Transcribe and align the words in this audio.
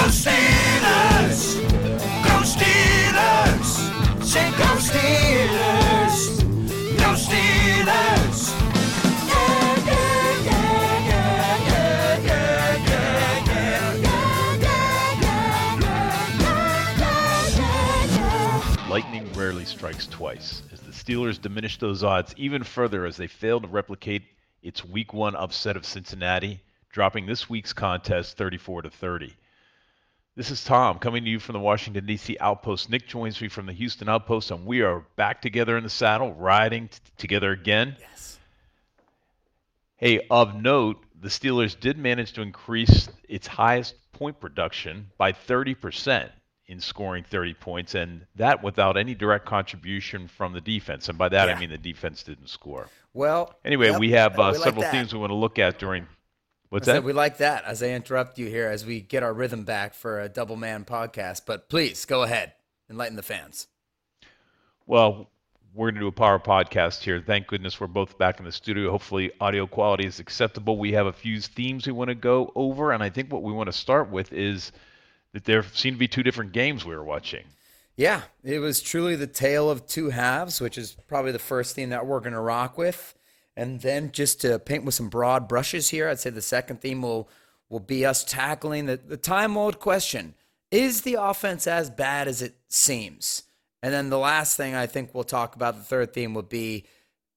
Go 0.00 0.16
Steelers! 0.16 1.60
Go 2.24 2.42
Steelers! 2.42 3.70
Say 4.24 4.50
go 4.52 4.70
Steelers! 4.78 6.16
Go 6.98 7.14
Steelers! 7.14 8.40
Lightning 18.88 19.32
rarely 19.34 19.64
strikes 19.64 20.06
twice, 20.06 20.62
as 20.72 20.80
the 20.80 20.92
Steelers 20.92 21.40
diminish 21.40 21.78
those 21.78 22.02
odds 22.02 22.34
even 22.36 22.64
further 22.64 23.06
as 23.06 23.16
they 23.16 23.26
fail 23.28 23.60
to 23.60 23.68
replicate 23.68 24.22
its 24.62 24.84
Week 24.84 25.12
One 25.12 25.34
upset 25.34 25.76
of 25.76 25.86
Cincinnati, 25.86 26.60
dropping 26.90 27.26
this 27.26 27.48
week's 27.48 27.72
contest 27.72 28.36
34 28.36 28.82
to 28.82 28.90
30. 28.90 29.34
This 30.36 30.50
is 30.50 30.64
Tom 30.64 30.98
coming 30.98 31.24
to 31.24 31.30
you 31.30 31.38
from 31.38 31.54
the 31.54 31.60
Washington 31.60 32.06
D.C. 32.06 32.36
outpost. 32.40 32.88
Nick 32.88 33.06
joins 33.06 33.40
me 33.40 33.48
from 33.48 33.66
the 33.66 33.72
Houston 33.72 34.08
outpost, 34.08 34.50
and 34.50 34.64
we 34.64 34.80
are 34.80 35.04
back 35.16 35.42
together 35.42 35.76
in 35.76 35.82
the 35.82 35.90
saddle, 35.90 36.32
riding 36.34 36.88
t- 36.88 36.98
together 37.16 37.52
again. 37.52 37.96
Yes. 37.98 38.38
Hey, 39.96 40.26
of 40.30 40.54
note, 40.54 41.02
the 41.20 41.28
Steelers 41.28 41.78
did 41.78 41.98
manage 41.98 42.32
to 42.32 42.42
increase 42.42 43.08
its 43.28 43.46
highest 43.46 43.94
point 44.12 44.40
production 44.40 45.10
by 45.18 45.32
30% 45.32 46.30
in 46.70 46.80
scoring 46.80 47.24
30 47.24 47.54
points, 47.54 47.94
and 47.94 48.24
that 48.36 48.62
without 48.62 48.96
any 48.96 49.14
direct 49.14 49.44
contribution 49.44 50.28
from 50.28 50.52
the 50.52 50.60
defense. 50.60 51.08
And 51.08 51.18
by 51.18 51.28
that, 51.28 51.48
Yeah. 51.48 51.56
I 51.56 51.58
mean 51.60 51.70
the 51.70 51.76
defense 51.78 52.22
didn't 52.22 52.48
score. 52.48 52.88
Well, 53.12 53.54
Anyway, 53.64 53.88
yep, 53.90 53.98
we 54.00 54.12
have 54.12 54.38
uh, 54.38 54.50
we 54.52 54.58
like 54.58 54.64
several 54.64 54.82
that. 54.82 54.92
themes 54.92 55.12
we 55.12 55.18
want 55.18 55.30
to 55.30 55.34
look 55.34 55.58
at 55.58 55.78
during. 55.78 56.06
What's 56.68 56.86
that? 56.86 57.02
we 57.02 57.12
like 57.12 57.38
that 57.38 57.64
as 57.64 57.82
I 57.82 57.88
interrupt 57.88 58.38
you 58.38 58.46
here 58.46 58.68
as 58.68 58.86
we 58.86 59.00
get 59.00 59.24
our 59.24 59.34
rhythm 59.34 59.64
back 59.64 59.92
for 59.92 60.20
a 60.20 60.28
double 60.28 60.54
man 60.54 60.84
podcast. 60.84 61.42
But 61.44 61.68
please 61.68 62.04
go 62.04 62.22
ahead, 62.22 62.52
enlighten 62.88 63.16
the 63.16 63.22
fans. 63.24 63.66
Well, 64.86 65.28
we're 65.74 65.86
going 65.86 65.96
to 65.96 66.00
do 66.00 66.06
a 66.06 66.12
power 66.12 66.38
podcast 66.38 67.02
here. 67.02 67.20
Thank 67.24 67.48
goodness 67.48 67.80
we're 67.80 67.86
both 67.88 68.18
back 68.18 68.38
in 68.38 68.44
the 68.44 68.52
studio. 68.52 68.90
Hopefully, 68.90 69.32
audio 69.40 69.66
quality 69.66 70.06
is 70.06 70.20
acceptable. 70.20 70.78
We 70.78 70.92
have 70.92 71.06
a 71.06 71.12
few 71.12 71.40
themes 71.40 71.86
we 71.86 71.92
want 71.92 72.08
to 72.08 72.14
go 72.14 72.52
over, 72.54 72.92
and 72.92 73.02
I 73.02 73.10
think 73.10 73.32
what 73.32 73.42
we 73.42 73.52
want 73.52 73.66
to 73.68 73.72
start 73.72 74.10
with 74.10 74.32
is 74.32 74.72
there 75.32 75.62
seem 75.62 75.94
to 75.94 75.98
be 75.98 76.08
two 76.08 76.22
different 76.22 76.52
games 76.52 76.84
we 76.84 76.94
were 76.94 77.04
watching. 77.04 77.44
Yeah, 77.96 78.22
it 78.42 78.60
was 78.60 78.80
truly 78.80 79.16
the 79.16 79.26
tale 79.26 79.70
of 79.70 79.86
two 79.86 80.10
halves, 80.10 80.60
which 80.60 80.78
is 80.78 80.96
probably 81.06 81.32
the 81.32 81.38
first 81.38 81.74
theme 81.74 81.90
that 81.90 82.06
we're 82.06 82.20
going 82.20 82.32
to 82.32 82.40
rock 82.40 82.78
with. 82.78 83.14
And 83.56 83.80
then 83.80 84.10
just 84.12 84.40
to 84.40 84.58
paint 84.58 84.84
with 84.84 84.94
some 84.94 85.08
broad 85.08 85.48
brushes 85.48 85.90
here, 85.90 86.08
I'd 86.08 86.18
say 86.18 86.30
the 86.30 86.40
second 86.40 86.80
theme 86.80 87.02
will 87.02 87.28
will 87.68 87.80
be 87.80 88.04
us 88.04 88.24
tackling 88.24 88.86
the, 88.86 88.96
the 88.96 89.16
time 89.16 89.56
old 89.56 89.78
question. 89.78 90.34
Is 90.70 91.02
the 91.02 91.18
offense 91.20 91.66
as 91.66 91.88
bad 91.90 92.26
as 92.26 92.42
it 92.42 92.56
seems? 92.68 93.44
And 93.82 93.92
then 93.94 94.10
the 94.10 94.18
last 94.18 94.56
thing 94.56 94.74
I 94.74 94.86
think 94.86 95.14
we'll 95.14 95.24
talk 95.24 95.54
about, 95.54 95.76
the 95.76 95.84
third 95.84 96.12
theme 96.12 96.34
will 96.34 96.42
be 96.42 96.84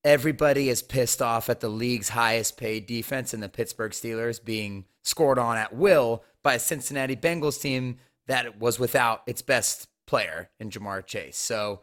everybody 0.04 0.70
is 0.70 0.82
pissed 0.82 1.22
off 1.22 1.50
at 1.50 1.60
the 1.60 1.70
league's 1.70 2.10
highest 2.10 2.58
paid 2.58 2.86
defense 2.86 3.34
and 3.34 3.42
the 3.42 3.50
Pittsburgh 3.50 3.92
Steelers 3.92 4.44
being 4.44 4.86
scored 5.02 5.40
on 5.40 5.58
at 5.58 5.76
will 5.76 6.24
by 6.44 6.56
a 6.56 6.60
Cincinnati 6.60 7.16
Bengals 7.16 7.62
team 7.62 7.98
that 8.28 8.60
was 8.60 8.80
without 8.80 9.24
its 9.26 9.42
best 9.42 9.88
player 10.06 10.50
in 10.60 10.70
Ja'Marr 10.70 11.06
Chase. 11.06 11.38
So 11.38 11.82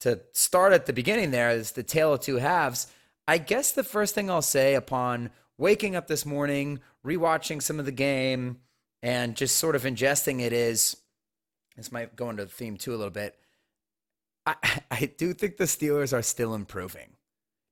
to 0.00 0.20
start 0.32 0.72
at 0.72 0.86
the 0.86 0.92
beginning 0.92 1.30
there 1.30 1.50
is 1.50 1.72
the 1.72 1.82
tale 1.82 2.14
of 2.14 2.20
two 2.20 2.36
halves. 2.36 2.86
I 3.28 3.38
guess 3.38 3.72
the 3.72 3.84
first 3.84 4.14
thing 4.14 4.30
I'll 4.30 4.42
say 4.42 4.74
upon 4.74 5.30
waking 5.56 5.96
up 5.96 6.08
this 6.08 6.26
morning, 6.26 6.80
rewatching 7.06 7.62
some 7.62 7.78
of 7.78 7.86
the 7.86 7.92
game, 7.92 8.58
and 9.02 9.36
just 9.36 9.56
sort 9.56 9.76
of 9.76 9.84
ingesting 9.84 10.40
it 10.40 10.52
is 10.52 10.96
this 11.76 11.92
might 11.92 12.16
go 12.16 12.30
into 12.30 12.44
the 12.44 12.50
theme 12.50 12.76
too 12.76 12.94
a 12.94 12.96
little 12.96 13.10
bit. 13.10 13.36
I, 14.46 14.54
I 14.90 15.12
do 15.16 15.32
think 15.32 15.56
the 15.56 15.64
Steelers 15.64 16.12
are 16.16 16.22
still 16.22 16.54
improving. 16.54 17.16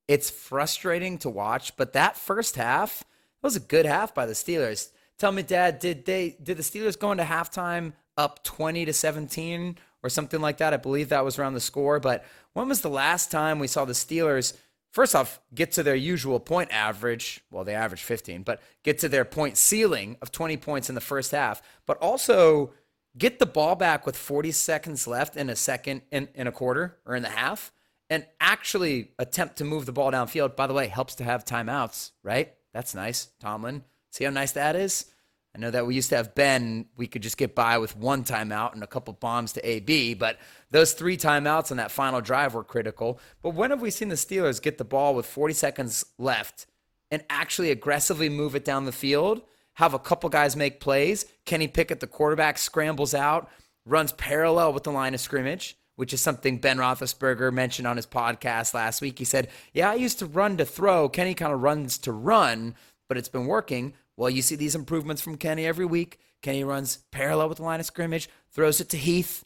It's 0.09 0.31
frustrating 0.31 1.19
to 1.19 1.31
watch, 1.31 1.77
but 1.77 1.93
that 1.93 2.17
first 2.17 2.57
half 2.57 3.05
was 3.41 3.57
a 3.57 3.61
good 3.61 3.87
half 3.87 4.15
by 4.15 4.27
the 4.27 4.33
Steelers. 4.33 4.91
Tell 5.23 5.31
me, 5.31 5.45
Dad, 5.45 5.79
did 5.79 6.05
they 6.05 6.37
did 6.43 6.57
the 6.57 6.65
Steelers 6.65 6.99
go 6.99 7.13
into 7.13 7.23
halftime 7.23 7.93
up 8.17 8.43
twenty 8.43 8.85
to 8.85 8.93
seventeen 8.93 9.79
or 10.03 10.11
something 10.11 10.41
like 10.41 10.57
that? 10.57 10.75
I 10.75 10.79
believe 10.79 11.11
that 11.11 11.25
was 11.25 11.39
around 11.39 11.55
the 11.55 11.61
score. 11.61 12.01
But 12.01 12.25
when 12.55 12.69
was 12.69 12.81
the 12.81 12.91
last 12.91 13.31
time 13.31 13.61
we 13.61 13.69
saw 13.69 13.85
the 13.85 13.93
Steelers? 13.93 14.57
First 14.91 15.15
off, 15.15 15.41
get 15.55 15.71
to 15.75 15.85
their 15.85 15.95
usual 15.95 16.41
point 16.41 16.73
average. 16.73 17.41
Well, 17.53 17.63
they 17.63 17.77
average 17.77 18.03
15, 18.03 18.43
but 18.43 18.61
get 18.83 18.99
to 18.99 19.09
their 19.09 19.25
point 19.25 19.57
ceiling 19.57 20.17
of 20.23 20.33
20 20.33 20.57
points 20.57 20.89
in 20.89 20.97
the 20.97 21.01
first 21.01 21.31
half. 21.31 21.63
But 21.87 21.99
also 21.99 22.73
get 23.17 23.39
the 23.39 23.47
ball 23.47 23.77
back 23.77 24.05
with 24.05 24.17
40 24.17 24.51
seconds 24.51 25.07
left 25.07 25.37
in 25.37 25.49
a 25.49 25.55
second, 25.55 26.03
in, 26.11 26.31
in 26.35 26.49
a 26.49 26.53
quarter 26.53 26.99
or 27.07 27.15
in 27.15 27.23
the 27.23 27.29
half, 27.29 27.71
and 28.11 28.27
actually 28.41 29.13
attempt 29.21 29.59
to 29.59 29.65
move 29.65 29.87
the 29.87 29.93
ball 29.93 30.11
downfield. 30.11 30.57
By 30.57 30.67
the 30.67 30.75
way, 30.75 30.89
helps 30.89 31.15
to 31.15 31.23
have 31.23 31.45
timeouts, 31.45 32.11
right? 32.25 32.53
That's 32.73 32.93
nice. 32.93 33.29
Tomlin. 33.39 33.85
See 34.11 34.25
how 34.25 34.31
nice 34.31 34.53
that 34.53 34.77
is? 34.77 35.12
I 35.55 35.59
know 35.59 35.71
that 35.71 35.87
we 35.87 35.95
used 35.95 36.09
to 36.11 36.17
have 36.17 36.35
Ben, 36.35 36.87
we 36.97 37.07
could 37.07 37.23
just 37.23 37.37
get 37.37 37.55
by 37.55 37.77
with 37.77 37.95
one 37.95 38.25
timeout 38.25 38.73
and 38.73 38.83
a 38.83 38.87
couple 38.87 39.13
bombs 39.13 39.53
to 39.53 39.69
AB, 39.69 40.15
but 40.15 40.39
those 40.71 40.93
three 40.95 41.19
timeouts 41.19 41.71
on 41.71 41.77
that 41.77 41.91
final 41.91 42.23
drive 42.23 42.55
were 42.55 42.65
critical. 42.65 43.21
But 43.43 43.55
when 43.55 43.71
have 43.71 43.83
we 43.83 43.91
seen 43.91 44.09
the 44.09 44.15
Steelers 44.15 44.63
get 44.63 44.79
the 44.79 44.85
ball 44.85 45.15
with 45.15 45.27
40 45.27 45.53
seconds 45.53 46.07
left 46.19 46.67
and 47.11 47.23
actually 47.29 47.71
aggressively 47.71 48.31
move 48.31 48.55
it 48.55 48.65
down 48.65 48.87
the 48.87 48.93
field? 48.93 49.43
Have 49.75 49.93
a 49.93 49.99
couple 49.99 50.31
guys 50.31 50.57
make 50.57 50.81
plays. 50.81 51.27
Kenny 51.45 51.69
Pickett, 51.69 52.01
the 52.01 52.07
quarterback, 52.07 52.57
scrambles 52.57 53.15
out, 53.15 53.51
runs 53.85 54.13
parallel 54.13 54.73
with 54.73 54.85
the 54.85 54.93
line 54.93 55.13
of 55.13 55.21
scrimmage, 55.21 55.77
which 55.97 56.15
is 56.15 56.21
something 56.23 56.59
Ben 56.59 56.79
Roethlisberger 56.79 57.53
mentioned 57.53 57.87
on 57.87 57.97
his 57.97 58.07
podcast 58.07 58.73
last 58.73 59.03
week. 59.03 59.19
He 59.19 59.25
said, 59.27 59.49
Yeah, 59.75 59.91
I 59.91 59.95
used 59.95 60.19
to 60.21 60.27
run 60.27 60.57
to 60.57 60.65
throw. 60.65 61.11
Kenny 61.11 61.35
kind 61.35 61.53
of 61.53 61.63
runs 61.63 61.99
to 61.99 62.13
run, 62.13 62.75
but 63.09 63.19
it's 63.19 63.29
been 63.29 63.47
working. 63.47 63.95
Well, 64.17 64.31
you 64.31 64.43
see 64.43 64.57
these 64.57 64.75
improvements 64.75 65.23
from 65.23 65.37
Kenny 65.37 65.67
every 65.67 65.87
week. 65.87 66.19
Kenny 66.43 66.65
runs 66.65 66.99
parallel 67.11 67.49
with 67.49 67.59
the 67.59 67.65
line 67.65 67.81
of 67.81 67.87
scrimmage, 67.87 68.29
throws 68.51 68.81
it 68.81 68.89
to 68.91 68.97
Heath. 68.97 69.45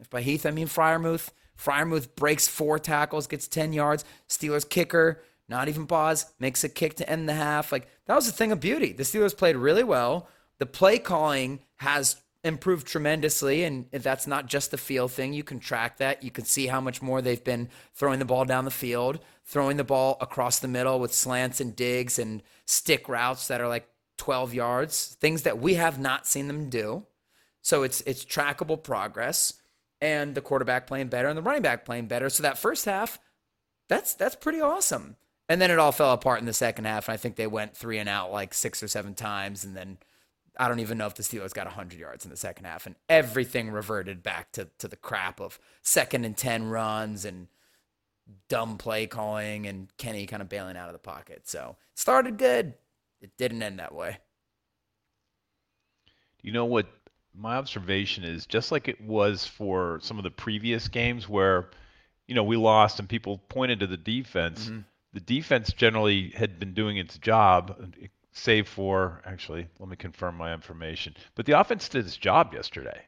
If 0.00 0.10
by 0.10 0.22
Heath 0.22 0.44
I 0.44 0.50
mean 0.50 0.66
Freiermuth. 0.66 1.30
Freiermuth 1.58 2.14
breaks 2.16 2.48
four 2.48 2.78
tackles, 2.78 3.26
gets 3.26 3.46
10 3.46 3.72
yards. 3.72 4.04
Steelers 4.28 4.68
kicker, 4.68 5.22
not 5.48 5.68
even 5.68 5.86
pause, 5.86 6.26
makes 6.40 6.64
a 6.64 6.68
kick 6.68 6.96
to 6.96 7.08
end 7.08 7.28
the 7.28 7.34
half. 7.34 7.70
Like 7.70 7.88
that 8.06 8.14
was 8.14 8.28
a 8.28 8.32
thing 8.32 8.52
of 8.52 8.60
beauty. 8.60 8.92
The 8.92 9.04
Steelers 9.04 9.36
played 9.36 9.56
really 9.56 9.84
well. 9.84 10.28
The 10.58 10.66
play 10.66 10.98
calling 10.98 11.60
has 11.76 12.16
improved 12.42 12.86
tremendously, 12.86 13.64
and 13.64 13.86
that's 13.90 14.26
not 14.26 14.46
just 14.46 14.70
the 14.70 14.76
field 14.76 15.12
thing. 15.12 15.32
You 15.32 15.42
can 15.42 15.58
track 15.58 15.96
that. 15.98 16.22
You 16.22 16.30
can 16.30 16.44
see 16.44 16.66
how 16.66 16.80
much 16.80 17.00
more 17.00 17.22
they've 17.22 17.42
been 17.42 17.68
throwing 17.94 18.18
the 18.18 18.24
ball 18.24 18.44
down 18.44 18.64
the 18.64 18.70
field, 18.70 19.20
throwing 19.44 19.76
the 19.76 19.84
ball 19.84 20.18
across 20.20 20.58
the 20.58 20.68
middle 20.68 21.00
with 21.00 21.14
slants 21.14 21.60
and 21.60 21.74
digs 21.74 22.18
and 22.18 22.42
stick 22.66 23.08
routes 23.08 23.48
that 23.48 23.60
are 23.60 23.68
like 23.68 23.88
12 24.16 24.54
yards, 24.54 25.16
things 25.20 25.42
that 25.42 25.58
we 25.58 25.74
have 25.74 25.98
not 25.98 26.26
seen 26.26 26.46
them 26.48 26.70
do. 26.70 27.06
So 27.62 27.82
it's 27.82 28.02
it's 28.02 28.24
trackable 28.24 28.82
progress 28.82 29.54
and 30.00 30.34
the 30.34 30.42
quarterback 30.42 30.86
playing 30.86 31.08
better 31.08 31.28
and 31.28 31.38
the 31.38 31.42
running 31.42 31.62
back 31.62 31.84
playing 31.84 32.06
better. 32.06 32.28
So 32.28 32.42
that 32.42 32.58
first 32.58 32.84
half, 32.84 33.18
that's 33.88 34.14
that's 34.14 34.36
pretty 34.36 34.60
awesome. 34.60 35.16
And 35.48 35.60
then 35.60 35.70
it 35.70 35.78
all 35.78 35.92
fell 35.92 36.12
apart 36.12 36.40
in 36.40 36.46
the 36.46 36.52
second 36.52 36.86
half, 36.86 37.08
and 37.08 37.14
I 37.14 37.16
think 37.16 37.36
they 37.36 37.46
went 37.46 37.76
three 37.76 37.98
and 37.98 38.08
out 38.08 38.32
like 38.32 38.54
six 38.54 38.82
or 38.82 38.88
seven 38.88 39.14
times, 39.14 39.64
and 39.64 39.76
then 39.76 39.98
I 40.58 40.68
don't 40.68 40.80
even 40.80 40.96
know 40.96 41.06
if 41.06 41.14
the 41.14 41.22
Steelers 41.22 41.52
got 41.52 41.66
100 41.66 41.98
yards 41.98 42.24
in 42.24 42.30
the 42.30 42.36
second 42.36 42.64
half, 42.64 42.86
and 42.86 42.96
everything 43.08 43.70
reverted 43.70 44.22
back 44.22 44.52
to 44.52 44.68
to 44.78 44.88
the 44.88 44.96
crap 44.96 45.40
of 45.40 45.58
second 45.82 46.24
and 46.24 46.36
ten 46.36 46.68
runs 46.68 47.24
and 47.24 47.48
dumb 48.48 48.78
play 48.78 49.06
calling 49.06 49.66
and 49.66 49.94
Kenny 49.98 50.26
kind 50.26 50.42
of 50.42 50.48
bailing 50.48 50.76
out 50.76 50.88
of 50.88 50.94
the 50.94 50.98
pocket. 50.98 51.48
So 51.48 51.76
started 51.94 52.38
good, 52.38 52.74
it 53.24 53.30
didn't 53.38 53.62
end 53.62 53.78
that 53.78 53.94
way. 53.94 54.18
You 56.42 56.52
know 56.52 56.66
what 56.66 56.86
my 57.34 57.56
observation 57.56 58.22
is 58.22 58.44
just 58.46 58.70
like 58.70 58.86
it 58.86 59.00
was 59.00 59.46
for 59.46 59.98
some 60.02 60.18
of 60.18 60.24
the 60.24 60.30
previous 60.30 60.88
games 60.88 61.26
where 61.26 61.70
you 62.28 62.34
know 62.34 62.44
we 62.44 62.56
lost 62.56 63.00
and 63.00 63.08
people 63.08 63.38
pointed 63.48 63.80
to 63.80 63.86
the 63.86 63.96
defense 63.96 64.66
mm-hmm. 64.66 64.80
the 65.14 65.20
defense 65.20 65.72
generally 65.72 66.30
had 66.30 66.60
been 66.60 66.74
doing 66.74 66.98
its 66.98 67.16
job, 67.18 67.94
save 68.32 68.68
for 68.68 69.22
actually, 69.24 69.66
let 69.78 69.88
me 69.88 69.96
confirm 69.96 70.36
my 70.36 70.52
information. 70.52 71.14
But 71.34 71.46
the 71.46 71.58
offense 71.58 71.88
did 71.88 72.04
its 72.04 72.18
job 72.18 72.52
yesterday, 72.52 73.00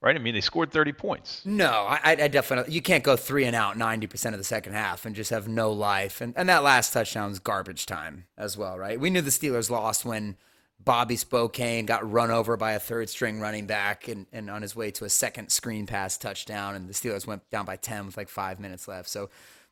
right? 0.00 0.16
I 0.16 0.18
mean, 0.18 0.34
they 0.34 0.40
scored 0.40 0.70
30 0.70 0.92
points. 0.92 1.42
No, 1.44 1.70
I, 1.88 2.16
I 2.18 2.28
definitely 2.28 2.72
you 2.72 2.82
can't 2.82 3.04
go 3.04 3.16
three 3.16 3.44
and 3.44 3.54
out 3.54 3.76
90% 3.76 4.32
of 4.32 4.38
the 4.38 4.44
second 4.44 4.72
half 4.72 5.04
and 5.04 5.14
just 5.14 5.30
have 5.30 5.48
no 5.48 5.72
life. 5.72 6.20
And 6.20 6.34
and 6.36 6.48
that 6.48 6.62
last 6.62 6.92
touchdown's 6.92 7.38
garbage 7.38 7.86
time 7.86 8.26
as 8.36 8.56
well, 8.56 8.78
right? 8.78 8.98
We 8.98 9.10
knew 9.10 9.20
the 9.20 9.30
Steelers 9.30 9.70
lost 9.70 10.04
when 10.04 10.36
Bobby 10.82 11.16
Spillane 11.16 11.86
got 11.86 12.10
run 12.10 12.30
over 12.30 12.56
by 12.56 12.72
a 12.72 12.80
third 12.80 13.10
string 13.10 13.40
running 13.40 13.66
back 13.66 14.08
and, 14.08 14.26
and 14.32 14.48
on 14.48 14.62
his 14.62 14.74
way 14.74 14.90
to 14.92 15.04
a 15.04 15.10
second 15.10 15.50
screen 15.50 15.86
pass 15.86 16.16
touchdown, 16.16 16.74
and 16.74 16.88
the 16.88 16.94
Steelers 16.94 17.26
went 17.26 17.48
down 17.50 17.66
by 17.66 17.76
10 17.76 18.06
with 18.06 18.16
like 18.16 18.28
five 18.28 18.58
minutes 18.58 18.88
left. 18.88 19.08
So 19.08 19.28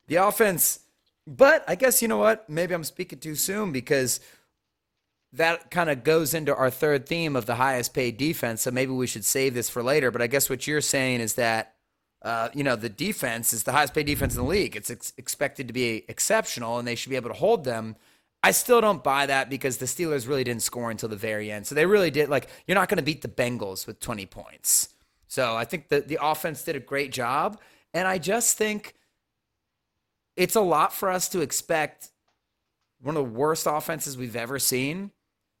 the 0.07 0.15
offense, 0.17 0.81
but 1.25 1.63
I 1.67 1.75
guess 1.75 2.01
you 2.01 2.07
know 2.07 2.17
what? 2.17 2.47
Maybe 2.47 2.75
I'm 2.75 2.83
speaking 2.83 3.19
too 3.19 3.35
soon 3.35 3.71
because 3.71 4.19
that 5.33 5.69
kind 5.69 5.89
of 5.89 6.03
goes 6.03 6.33
into 6.33 6.55
our 6.55 6.69
third 6.69 7.05
theme 7.05 7.35
of 7.35 7.45
the 7.45 7.55
highest 7.55 7.93
paid 7.93 8.17
defense. 8.17 8.61
So 8.61 8.71
maybe 8.71 8.91
we 8.91 9.07
should 9.07 9.25
save 9.25 9.53
this 9.53 9.69
for 9.69 9.83
later. 9.83 10.09
But 10.11 10.21
I 10.21 10.27
guess 10.27 10.49
what 10.49 10.65
you're 10.65 10.81
saying 10.81 11.21
is 11.21 11.35
that, 11.35 11.75
uh, 12.23 12.49
you 12.53 12.63
know, 12.63 12.75
the 12.75 12.89
defense 12.89 13.53
is 13.53 13.63
the 13.63 13.71
highest 13.71 13.93
paid 13.93 14.07
defense 14.07 14.35
in 14.35 14.41
the 14.41 14.47
league. 14.47 14.75
It's 14.75 14.89
ex- 14.89 15.13
expected 15.17 15.67
to 15.67 15.73
be 15.73 16.03
exceptional, 16.07 16.79
and 16.79 16.87
they 16.87 16.95
should 16.95 17.11
be 17.11 17.15
able 17.15 17.29
to 17.29 17.35
hold 17.35 17.63
them. 17.63 17.95
I 18.41 18.51
still 18.51 18.81
don't 18.81 19.03
buy 19.03 19.25
that 19.27 19.49
because 19.49 19.77
the 19.77 19.85
Steelers 19.85 20.27
really 20.27 20.43
didn't 20.43 20.63
score 20.63 20.89
until 20.89 21.09
the 21.09 21.15
very 21.15 21.51
end. 21.51 21.67
So 21.67 21.75
they 21.75 21.85
really 21.85 22.09
did 22.09 22.29
like 22.29 22.49
you're 22.65 22.75
not 22.75 22.89
going 22.89 22.97
to 22.97 23.03
beat 23.03 23.21
the 23.21 23.27
Bengals 23.27 23.85
with 23.85 23.99
20 23.99 24.25
points. 24.25 24.89
So 25.27 25.55
I 25.55 25.65
think 25.65 25.89
that 25.89 26.07
the 26.07 26.17
offense 26.21 26.63
did 26.63 26.75
a 26.75 26.79
great 26.79 27.11
job, 27.11 27.59
and 27.93 28.07
I 28.07 28.17
just 28.17 28.57
think 28.57 28.95
it's 30.35 30.55
a 30.55 30.61
lot 30.61 30.93
for 30.93 31.11
us 31.11 31.29
to 31.29 31.41
expect 31.41 32.09
one 33.01 33.15
of 33.15 33.23
the 33.23 33.29
worst 33.29 33.67
offenses 33.69 34.17
we've 34.17 34.35
ever 34.35 34.57
seen 34.57 35.11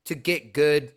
to 0.09 0.15
get 0.15 0.53
good 0.53 0.91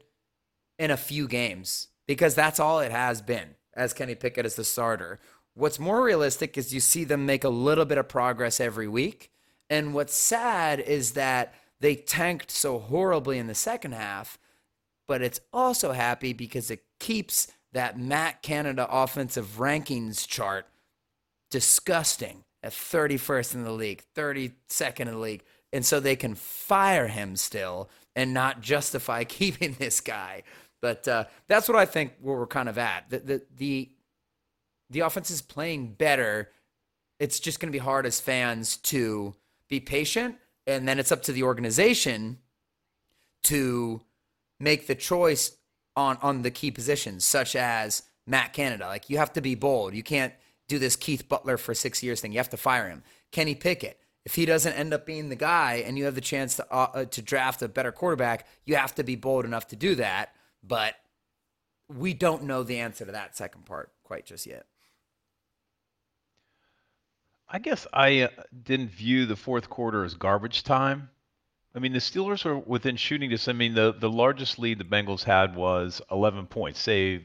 in 0.79 0.91
a 0.91 0.97
few 0.97 1.29
games 1.29 1.88
because 2.06 2.35
that's 2.35 2.59
all 2.59 2.81
it 2.81 2.91
has 2.91 3.20
been 3.20 3.56
as 3.75 3.93
Kenny 3.93 4.14
Pickett 4.14 4.47
as 4.47 4.56
the 4.56 4.64
starter. 4.64 5.20
What's 5.53 5.79
more 5.79 6.03
realistic 6.03 6.56
is 6.56 6.73
you 6.73 6.81
see 6.81 7.05
them 7.05 7.26
make 7.26 7.44
a 7.44 7.50
little 7.50 7.85
bit 7.85 7.99
of 7.99 8.09
progress 8.09 8.59
every 8.59 8.88
week. 8.88 9.31
And 9.69 9.93
what's 9.93 10.14
sad 10.14 10.81
is 10.81 11.12
that 11.12 11.53
they 11.79 11.94
tanked 11.94 12.50
so 12.50 12.79
horribly 12.79 13.37
in 13.38 13.49
the 13.49 13.55
second 13.55 13.93
half, 13.93 14.38
but 15.06 15.20
it's 15.20 15.41
also 15.53 15.93
happy 15.93 16.32
because 16.32 16.70
it 16.70 16.82
keeps 16.99 17.53
that 17.73 17.99
Matt 17.99 18.41
Canada 18.41 18.88
offensive 18.91 19.59
rankings 19.59 20.26
chart 20.26 20.64
disgusting 21.50 22.44
at 22.62 22.73
31st 22.73 23.56
in 23.56 23.64
the 23.64 23.73
league, 23.73 24.05
32nd 24.17 25.00
in 25.00 25.06
the 25.09 25.19
league. 25.19 25.43
And 25.70 25.85
so 25.85 26.00
they 26.00 26.17
can 26.17 26.35
fire 26.35 27.09
him 27.09 27.37
still 27.37 27.91
and 28.14 28.35
not 28.35 28.61
justify 28.61 29.25
keeping 29.38 29.76
this 29.79 30.00
guy. 30.00 30.43
But 30.81 31.06
uh, 31.06 31.25
that's 31.47 31.69
what 31.69 31.79
I 31.79 31.87
think 31.87 32.12
where 32.20 32.37
we're 32.37 32.47
kind 32.47 32.69
of 32.69 32.76
at. 32.76 33.09
The, 33.09 33.19
the, 33.19 33.43
the, 33.56 33.91
the 34.91 35.00
offense 35.00 35.31
is 35.31 35.41
playing 35.41 35.94
better. 35.94 36.50
It's 37.20 37.38
just 37.38 37.61
going 37.61 37.69
to 37.69 37.73
be 37.73 37.79
hard 37.79 38.05
as 38.05 38.20
fans 38.20 38.76
to 38.79 39.35
be 39.69 39.79
patient 39.81 40.37
and 40.67 40.87
then 40.87 40.99
it's 40.99 41.12
up 41.12 41.23
to 41.23 41.32
the 41.32 41.43
organization 41.43 42.38
to 43.44 44.00
make 44.61 44.87
the 44.87 44.94
choice 44.94 45.56
on 45.97 46.19
on 46.23 46.43
the 46.43 46.50
key 46.50 46.70
positions, 46.70 47.25
such 47.25 47.56
as 47.56 48.03
Matt 48.26 48.53
Canada. 48.53 48.87
Like 48.87 49.11
you 49.11 49.19
have 49.19 49.32
to 49.35 49.41
be 49.41 49.55
bold. 49.55 49.94
You 49.94 50.03
can't 50.03 50.32
do 50.69 50.79
this 50.79 50.97
Keith 50.97 51.29
Butler 51.29 51.56
for 51.56 51.75
six 51.75 52.03
years 52.03 52.20
thing. 52.20 52.32
You 52.32 52.38
have 52.38 52.50
to 52.50 52.56
fire 52.56 52.88
him. 52.88 53.03
Kenny 53.31 53.55
Pickett. 53.55 53.99
If 54.25 54.37
he 54.37 54.47
doesn't 54.47 54.73
end 54.75 54.95
up 54.95 55.05
being 55.05 55.29
the 55.29 55.37
guy, 55.37 55.83
and 55.85 55.99
you 55.99 56.05
have 56.05 56.15
the 56.15 56.21
chance 56.21 56.57
to 56.57 56.67
uh, 56.73 56.91
uh 56.95 57.05
to 57.07 57.23
draft 57.23 57.63
a 57.63 57.69
better 57.69 57.93
quarterback, 57.93 58.47
you 58.65 58.77
have 58.77 58.95
to 58.97 59.05
be 59.05 59.17
bold 59.17 59.45
enough 59.45 59.67
to 59.69 59.77
do 59.77 59.95
that. 59.97 60.35
But 60.63 60.95
we 61.89 62.15
don't 62.15 62.45
know 62.45 62.63
the 62.63 62.79
answer 62.79 63.05
to 63.05 63.13
that 63.13 63.37
second 63.37 63.67
part 63.67 63.93
quite 64.05 64.25
just 64.27 64.47
yet. 64.47 64.67
I 67.49 67.59
guess 67.59 67.87
I 67.93 68.23
uh, 68.23 68.29
didn't 68.63 68.91
view 68.91 69.27
the 69.27 69.37
fourth 69.37 69.69
quarter 69.69 70.05
as 70.05 70.15
garbage 70.15 70.63
time. 70.63 71.11
I 71.75 71.79
mean, 71.79 71.93
the 71.93 71.99
Steelers 71.99 72.45
were 72.45 72.59
within 72.59 72.97
shooting 72.97 73.31
distance. 73.31 73.55
I 73.55 73.59
mean, 73.59 73.75
the, 73.75 73.93
the 73.93 74.11
largest 74.11 74.59
lead 74.59 74.79
the 74.79 74.85
Bengals 74.85 75.25
had 75.25 75.57
was 75.57 76.01
11 76.11 76.47
points, 76.47 76.81
say 76.81 77.23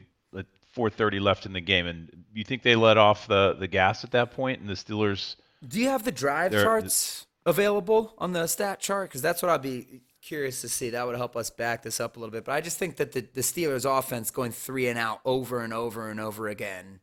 4:30 0.76 1.20
left 1.20 1.46
in 1.46 1.52
the 1.52 1.60
game, 1.60 1.86
and 1.86 2.24
you 2.32 2.44
think 2.44 2.62
they 2.62 2.76
let 2.76 2.98
off 2.98 3.26
the, 3.26 3.56
the 3.58 3.66
gas 3.66 4.04
at 4.04 4.12
that 4.12 4.30
point, 4.30 4.60
and 4.60 4.68
the 4.68 4.74
Steelers. 4.74 5.36
Do 5.66 5.80
you 5.80 5.88
have 5.88 6.04
the 6.04 6.12
drive 6.12 6.52
charts 6.52 7.26
available 7.44 8.14
on 8.18 8.32
the 8.32 8.46
stat 8.46 8.80
chart? 8.80 9.08
Because 9.08 9.22
that's 9.22 9.42
what 9.42 9.50
I'd 9.50 9.62
be 9.62 10.02
curious 10.22 10.60
to 10.60 10.68
see. 10.68 10.90
That 10.90 11.06
would 11.06 11.16
help 11.16 11.36
us 11.36 11.50
back 11.50 11.82
this 11.82 12.00
up 12.00 12.16
a 12.16 12.20
little 12.20 12.32
bit. 12.32 12.44
But 12.44 12.52
I 12.52 12.60
just 12.60 12.78
think 12.78 12.96
that 12.96 13.12
the, 13.12 13.26
the 13.34 13.40
Steelers' 13.40 13.84
offense 13.84 14.30
going 14.30 14.52
three 14.52 14.88
and 14.88 14.98
out 14.98 15.20
over 15.24 15.62
and 15.62 15.72
over 15.72 16.10
and 16.10 16.20
over 16.20 16.48
again, 16.48 17.00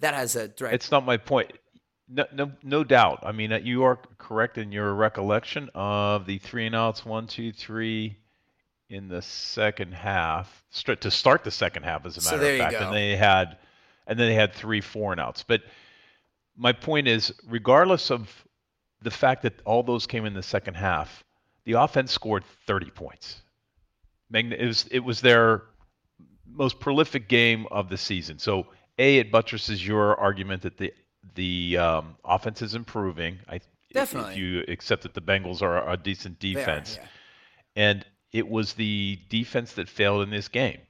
that 0.00 0.14
has 0.14 0.36
a 0.36 0.48
direct. 0.48 0.74
It's 0.74 0.90
not 0.90 1.04
my 1.04 1.16
point. 1.16 1.52
No, 2.08 2.26
no, 2.32 2.52
no 2.62 2.84
doubt. 2.84 3.20
I 3.22 3.32
mean, 3.32 3.52
uh, 3.52 3.58
you 3.58 3.84
are 3.84 3.98
correct 4.18 4.58
in 4.58 4.72
your 4.72 4.92
recollection 4.94 5.70
of 5.74 6.26
the 6.26 6.38
three 6.38 6.66
and 6.66 6.74
outs, 6.74 7.06
one, 7.06 7.26
two, 7.26 7.52
three, 7.52 8.18
in 8.90 9.08
the 9.08 9.22
second 9.22 9.94
half. 9.94 10.64
To 10.84 11.10
start 11.10 11.44
the 11.44 11.50
second 11.50 11.84
half, 11.84 12.04
as 12.06 12.18
a 12.18 12.20
matter 12.22 12.44
so 12.44 12.52
of 12.52 12.58
fact, 12.58 12.72
go. 12.72 12.86
and 12.86 12.94
they 12.94 13.16
had, 13.16 13.58
and 14.06 14.18
then 14.18 14.28
they 14.28 14.34
had 14.34 14.52
three 14.54 14.80
four 14.80 15.12
and 15.12 15.20
outs. 15.20 15.42
But 15.42 15.62
my 16.56 16.72
point 16.72 17.08
is, 17.08 17.32
regardless 17.48 18.10
of 18.10 18.30
the 19.02 19.10
fact 19.10 19.42
that 19.42 19.60
all 19.64 19.82
those 19.82 20.06
came 20.06 20.24
in 20.26 20.34
the 20.34 20.42
second 20.42 20.74
half, 20.74 21.24
the 21.64 21.72
offense 21.72 22.12
scored 22.12 22.44
30 22.66 22.90
points. 22.90 23.42
It 24.34 24.66
was 24.66 24.86
it 24.90 25.00
was 25.00 25.20
their 25.20 25.64
most 26.46 26.80
prolific 26.80 27.28
game 27.28 27.66
of 27.70 27.88
the 27.88 27.98
season. 27.98 28.38
So 28.38 28.66
a 28.98 29.18
it 29.18 29.30
buttresses 29.30 29.86
your 29.86 30.18
argument 30.18 30.62
that 30.62 30.78
the 30.78 30.92
the 31.34 31.76
um, 31.76 32.16
offense 32.24 32.62
is 32.62 32.74
improving. 32.74 33.38
I 33.48 33.60
definitely 33.92 34.32
if 34.32 34.38
you 34.38 34.64
accept 34.68 35.02
that 35.02 35.14
the 35.14 35.20
Bengals 35.20 35.60
are 35.60 35.88
a 35.88 35.96
decent 35.96 36.38
defense, 36.38 36.96
are, 36.96 37.00
yeah. 37.00 37.08
and 37.76 38.06
it 38.32 38.48
was 38.48 38.72
the 38.72 39.18
defense 39.28 39.74
that 39.74 39.88
failed 39.88 40.22
in 40.22 40.30
this 40.30 40.48
game. 40.48 40.80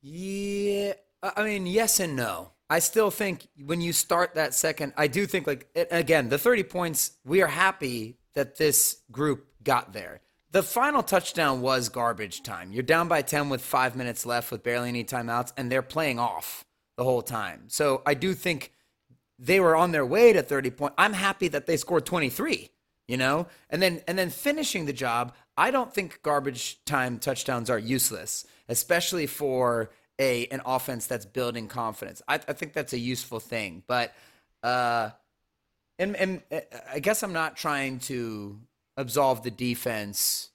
Yeah, 0.00 0.94
I 1.22 1.42
mean, 1.42 1.66
yes 1.66 2.00
and 2.00 2.16
no. 2.16 2.52
I 2.68 2.80
still 2.80 3.10
think 3.10 3.48
when 3.64 3.80
you 3.80 3.92
start 3.92 4.34
that 4.34 4.54
second, 4.54 4.92
I 4.96 5.06
do 5.06 5.26
think 5.26 5.46
like 5.46 5.68
again 5.90 6.28
the 6.28 6.38
thirty 6.38 6.64
points. 6.64 7.12
We 7.24 7.42
are 7.42 7.46
happy 7.48 8.18
that 8.34 8.56
this 8.56 9.02
group 9.10 9.46
got 9.62 9.92
there. 9.92 10.20
The 10.52 10.62
final 10.62 11.02
touchdown 11.02 11.60
was 11.60 11.88
garbage 11.88 12.42
time. 12.42 12.72
You're 12.72 12.82
down 12.82 13.08
by 13.08 13.20
10 13.20 13.48
with 13.48 13.60
five 13.60 13.96
minutes 13.96 14.24
left 14.24 14.50
with 14.50 14.62
barely 14.62 14.88
any 14.88 15.04
timeouts, 15.04 15.52
and 15.56 15.70
they're 15.70 15.82
playing 15.82 16.18
off 16.18 16.64
the 16.96 17.04
whole 17.04 17.20
time. 17.20 17.64
So 17.66 18.00
I 18.06 18.14
do 18.14 18.32
think 18.32 18.72
they 19.38 19.60
were 19.60 19.76
on 19.76 19.92
their 19.92 20.06
way 20.06 20.32
to 20.32 20.42
30 20.42 20.70
points. 20.70 20.94
I'm 20.96 21.12
happy 21.12 21.48
that 21.48 21.66
they 21.66 21.76
scored 21.76 22.06
23, 22.06 22.70
you 23.06 23.16
know? 23.16 23.48
And 23.68 23.82
then 23.82 24.02
and 24.06 24.18
then 24.18 24.30
finishing 24.30 24.86
the 24.86 24.92
job, 24.92 25.34
I 25.56 25.70
don't 25.70 25.92
think 25.92 26.22
garbage 26.22 26.82
time 26.84 27.18
touchdowns 27.18 27.68
are 27.68 27.78
useless, 27.78 28.46
especially 28.68 29.26
for 29.26 29.90
a 30.18 30.46
an 30.46 30.62
offense 30.64 31.06
that's 31.06 31.26
building 31.26 31.68
confidence. 31.68 32.22
I, 32.28 32.34
I 32.34 32.52
think 32.52 32.72
that's 32.72 32.92
a 32.92 32.98
useful 32.98 33.40
thing. 33.40 33.82
But 33.86 34.14
uh 34.62 35.10
and 35.98 36.16
and 36.16 36.42
uh, 36.50 36.60
I 36.92 36.98
guess 37.00 37.22
I'm 37.22 37.32
not 37.32 37.56
trying 37.56 37.98
to 38.00 38.58
absolve 38.96 39.42
the 39.42 39.50
defense 39.50 40.50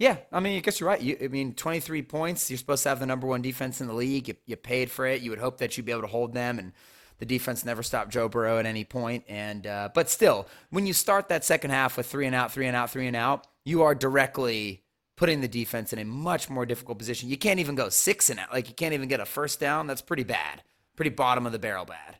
yeah, 0.00 0.16
I 0.32 0.40
mean, 0.40 0.56
I 0.56 0.60
guess 0.60 0.80
you're 0.80 0.88
right. 0.88 1.00
You, 1.00 1.18
I 1.22 1.28
mean, 1.28 1.52
23 1.52 2.00
points. 2.04 2.50
You're 2.50 2.56
supposed 2.56 2.84
to 2.84 2.88
have 2.88 3.00
the 3.00 3.06
number 3.06 3.26
one 3.26 3.42
defense 3.42 3.82
in 3.82 3.86
the 3.86 3.92
league. 3.92 4.28
You, 4.28 4.34
you 4.46 4.56
paid 4.56 4.90
for 4.90 5.06
it. 5.06 5.20
You 5.20 5.28
would 5.28 5.38
hope 5.38 5.58
that 5.58 5.76
you'd 5.76 5.84
be 5.84 5.92
able 5.92 6.00
to 6.00 6.08
hold 6.08 6.32
them, 6.32 6.58
and 6.58 6.72
the 7.18 7.26
defense 7.26 7.66
never 7.66 7.82
stopped 7.82 8.10
Joe 8.10 8.26
Burrow 8.26 8.58
at 8.58 8.64
any 8.64 8.82
point. 8.82 9.24
And 9.28 9.66
uh, 9.66 9.90
but 9.94 10.08
still, 10.08 10.48
when 10.70 10.86
you 10.86 10.94
start 10.94 11.28
that 11.28 11.44
second 11.44 11.72
half 11.72 11.98
with 11.98 12.06
three 12.06 12.24
and 12.24 12.34
out, 12.34 12.50
three 12.50 12.66
and 12.66 12.74
out, 12.74 12.90
three 12.90 13.08
and 13.08 13.14
out, 13.14 13.46
you 13.66 13.82
are 13.82 13.94
directly 13.94 14.82
putting 15.20 15.42
the 15.42 15.48
defense 15.48 15.92
in 15.92 15.98
a 15.98 16.04
much 16.04 16.48
more 16.48 16.64
difficult 16.64 16.96
position. 16.96 17.28
You 17.28 17.36
can't 17.36 17.60
even 17.60 17.74
go 17.74 17.90
six 17.90 18.30
and 18.30 18.40
out. 18.40 18.50
Like 18.54 18.68
you 18.70 18.74
can't 18.74 18.94
even 18.94 19.06
get 19.06 19.20
a 19.20 19.26
first 19.26 19.60
down. 19.60 19.86
That's 19.86 20.00
pretty 20.00 20.24
bad. 20.24 20.62
Pretty 20.96 21.10
bottom 21.10 21.44
of 21.44 21.52
the 21.52 21.58
barrel 21.58 21.84
bad. 21.84 22.16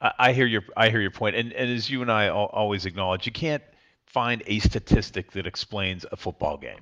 I, 0.00 0.12
I 0.28 0.32
hear 0.32 0.46
your 0.46 0.62
I 0.76 0.88
hear 0.88 1.00
your 1.00 1.10
point. 1.10 1.34
point, 1.34 1.46
and 1.46 1.52
and 1.52 1.68
as 1.68 1.90
you 1.90 2.00
and 2.00 2.10
I 2.10 2.28
always 2.28 2.86
acknowledge, 2.86 3.26
you 3.26 3.32
can't 3.32 3.64
find 4.06 4.40
a 4.46 4.60
statistic 4.60 5.32
that 5.32 5.48
explains 5.48 6.06
a 6.12 6.16
football 6.16 6.56
game. 6.56 6.78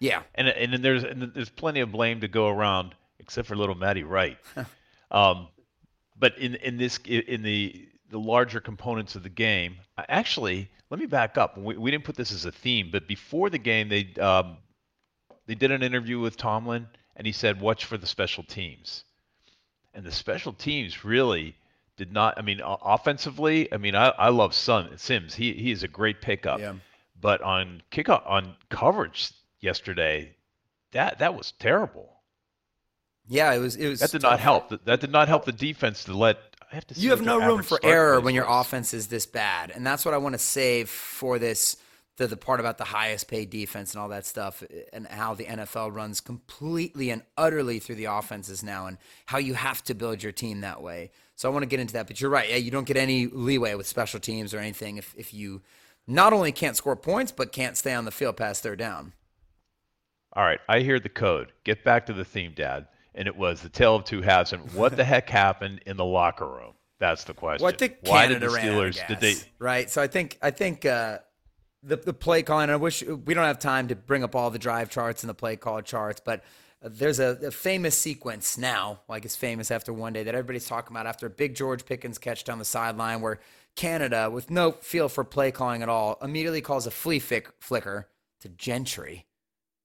Yeah. 0.00 0.22
And 0.34 0.48
and 0.48 0.72
then 0.72 0.82
there's 0.82 1.04
and 1.04 1.30
there's 1.32 1.48
plenty 1.48 1.78
of 1.78 1.92
blame 1.92 2.20
to 2.22 2.28
go 2.28 2.48
around, 2.48 2.96
except 3.20 3.46
for 3.46 3.54
little 3.54 3.76
Matty 3.76 4.02
Wright. 4.02 4.36
um, 5.12 5.46
but 6.18 6.36
in 6.38 6.56
in 6.56 6.76
this 6.76 6.98
in 7.06 7.44
the 7.44 7.88
the 8.10 8.18
larger 8.18 8.60
components 8.60 9.14
of 9.14 9.22
the 9.22 9.28
game, 9.28 9.76
actually, 10.08 10.68
let 10.90 11.00
me 11.00 11.06
back 11.06 11.38
up. 11.38 11.56
We, 11.56 11.76
we 11.76 11.90
didn't 11.90 12.04
put 12.04 12.16
this 12.16 12.32
as 12.32 12.44
a 12.44 12.52
theme, 12.52 12.90
but 12.90 13.06
before 13.06 13.50
the 13.50 13.58
game, 13.58 13.88
they 13.88 14.12
um, 14.20 14.56
they 15.46 15.54
did 15.54 15.70
an 15.70 15.82
interview 15.82 16.18
with 16.20 16.36
Tomlin, 16.36 16.86
and 17.16 17.26
he 17.26 17.32
said, 17.32 17.60
"Watch 17.60 17.84
for 17.84 17.96
the 17.96 18.06
special 18.06 18.44
teams." 18.44 19.04
And 19.94 20.04
the 20.04 20.12
special 20.12 20.52
teams 20.52 21.04
really 21.04 21.56
did 21.96 22.12
not. 22.12 22.38
I 22.38 22.42
mean, 22.42 22.60
offensively, 22.64 23.72
I 23.72 23.76
mean, 23.76 23.94
I, 23.94 24.08
I 24.10 24.28
love 24.28 24.54
Sun 24.54 24.96
Sims. 24.98 25.34
He 25.34 25.52
he 25.54 25.70
is 25.70 25.82
a 25.82 25.88
great 25.88 26.20
pickup. 26.20 26.60
Yeah. 26.60 26.74
But 27.20 27.42
on 27.42 27.82
kickoff 27.90 28.22
on 28.28 28.56
coverage 28.70 29.32
yesterday, 29.60 30.34
that 30.92 31.18
that 31.18 31.34
was 31.34 31.52
terrible. 31.58 32.20
Yeah, 33.28 33.52
it 33.52 33.58
was. 33.58 33.76
It 33.76 33.88
was. 33.88 34.00
That 34.00 34.10
did 34.10 34.22
not 34.22 34.40
help. 34.40 34.70
That, 34.70 34.84
that 34.86 35.00
did 35.00 35.12
not 35.12 35.28
help 35.28 35.44
the 35.44 35.52
defense 35.52 36.04
to 36.04 36.16
let. 36.16 36.49
I 36.70 36.76
have 36.76 36.86
to. 36.88 36.94
See 36.94 37.02
you 37.02 37.10
have 37.10 37.22
no 37.22 37.38
room 37.38 37.62
for 37.62 37.80
error 37.82 38.20
when 38.20 38.34
your 38.34 38.46
offense 38.48 38.94
is 38.94 39.08
this 39.08 39.26
bad, 39.26 39.70
and 39.70 39.86
that's 39.86 40.04
what 40.04 40.14
I 40.14 40.18
want 40.18 40.34
to 40.34 40.38
save 40.38 40.88
for 40.88 41.38
this. 41.38 41.76
The, 42.16 42.26
the 42.26 42.36
part 42.36 42.60
about 42.60 42.76
the 42.76 42.84
highest 42.84 43.28
paid 43.28 43.48
defense 43.48 43.94
and 43.94 44.02
all 44.02 44.10
that 44.10 44.26
stuff, 44.26 44.62
and 44.92 45.06
how 45.06 45.34
the 45.34 45.44
NFL 45.44 45.94
runs 45.94 46.20
completely 46.20 47.08
and 47.08 47.22
utterly 47.38 47.78
through 47.78 47.94
the 47.94 48.04
offenses 48.06 48.62
now, 48.62 48.86
and 48.86 48.98
how 49.26 49.38
you 49.38 49.54
have 49.54 49.82
to 49.84 49.94
build 49.94 50.22
your 50.22 50.32
team 50.32 50.60
that 50.60 50.82
way. 50.82 51.12
So 51.34 51.48
I 51.48 51.52
want 51.52 51.62
to 51.62 51.68
get 51.68 51.80
into 51.80 51.94
that. 51.94 52.06
But 52.06 52.20
you're 52.20 52.30
right. 52.30 52.50
Yeah, 52.50 52.56
you 52.56 52.70
don't 52.70 52.86
get 52.86 52.98
any 52.98 53.26
leeway 53.26 53.74
with 53.74 53.86
special 53.86 54.20
teams 54.20 54.52
or 54.52 54.58
anything 54.58 54.98
if, 54.98 55.14
if 55.16 55.32
you 55.32 55.62
not 56.06 56.34
only 56.34 56.52
can't 56.52 56.76
score 56.76 56.96
points, 56.96 57.32
but 57.32 57.52
can't 57.52 57.78
stay 57.78 57.94
on 57.94 58.04
the 58.04 58.10
field 58.10 58.36
past 58.36 58.62
third 58.62 58.78
down. 58.78 59.14
All 60.34 60.44
right, 60.44 60.60
I 60.68 60.80
hear 60.80 61.00
the 61.00 61.08
code. 61.08 61.52
Get 61.64 61.82
back 61.82 62.06
to 62.06 62.12
the 62.12 62.24
theme, 62.24 62.52
Dad. 62.54 62.86
And 63.14 63.26
it 63.26 63.36
was 63.36 63.60
the 63.60 63.68
tale 63.68 63.96
of 63.96 64.04
two 64.04 64.22
halves. 64.22 64.52
And 64.52 64.72
what 64.72 64.96
the 64.96 65.04
heck 65.04 65.28
happened 65.28 65.80
in 65.86 65.96
the 65.96 66.04
locker 66.04 66.46
room? 66.46 66.74
That's 66.98 67.24
the 67.24 67.34
question. 67.34 67.64
Well, 67.64 67.72
I 67.72 67.76
think 67.76 67.96
Why 68.02 68.26
Canada 68.26 68.40
did 68.40 68.50
the 68.50 68.54
ran 68.54 68.78
out? 68.78 69.08
Did 69.08 69.20
they? 69.20 69.34
right? 69.58 69.90
So 69.90 70.02
I 70.02 70.06
think 70.06 70.38
I 70.42 70.50
think 70.50 70.84
uh, 70.84 71.18
the 71.82 71.96
the 71.96 72.12
play 72.12 72.42
calling. 72.42 72.70
I 72.70 72.76
wish 72.76 73.02
we 73.02 73.34
don't 73.34 73.44
have 73.44 73.58
time 73.58 73.88
to 73.88 73.96
bring 73.96 74.22
up 74.22 74.36
all 74.36 74.50
the 74.50 74.58
drive 74.58 74.90
charts 74.90 75.22
and 75.22 75.30
the 75.30 75.34
play 75.34 75.56
call 75.56 75.80
charts, 75.80 76.20
but 76.24 76.44
there's 76.82 77.18
a, 77.18 77.38
a 77.46 77.50
famous 77.50 77.96
sequence 77.98 78.56
now, 78.56 79.00
like 79.08 79.24
it's 79.24 79.36
famous 79.36 79.70
after 79.70 79.92
one 79.92 80.12
day 80.12 80.22
that 80.22 80.34
everybody's 80.34 80.66
talking 80.66 80.94
about 80.94 81.06
after 81.06 81.26
a 81.26 81.30
big 81.30 81.54
George 81.54 81.84
Pickens 81.84 82.18
catch 82.18 82.44
down 82.44 82.58
the 82.58 82.64
sideline, 82.64 83.20
where 83.20 83.38
Canada, 83.76 84.30
with 84.30 84.50
no 84.50 84.72
feel 84.72 85.08
for 85.08 85.22
play 85.24 85.50
calling 85.50 85.82
at 85.82 85.88
all, 85.88 86.18
immediately 86.22 86.60
calls 86.60 86.86
a 86.86 86.90
flea 86.90 87.18
fick, 87.18 87.50
flicker 87.60 88.08
to 88.40 88.48
Gentry, 88.48 89.26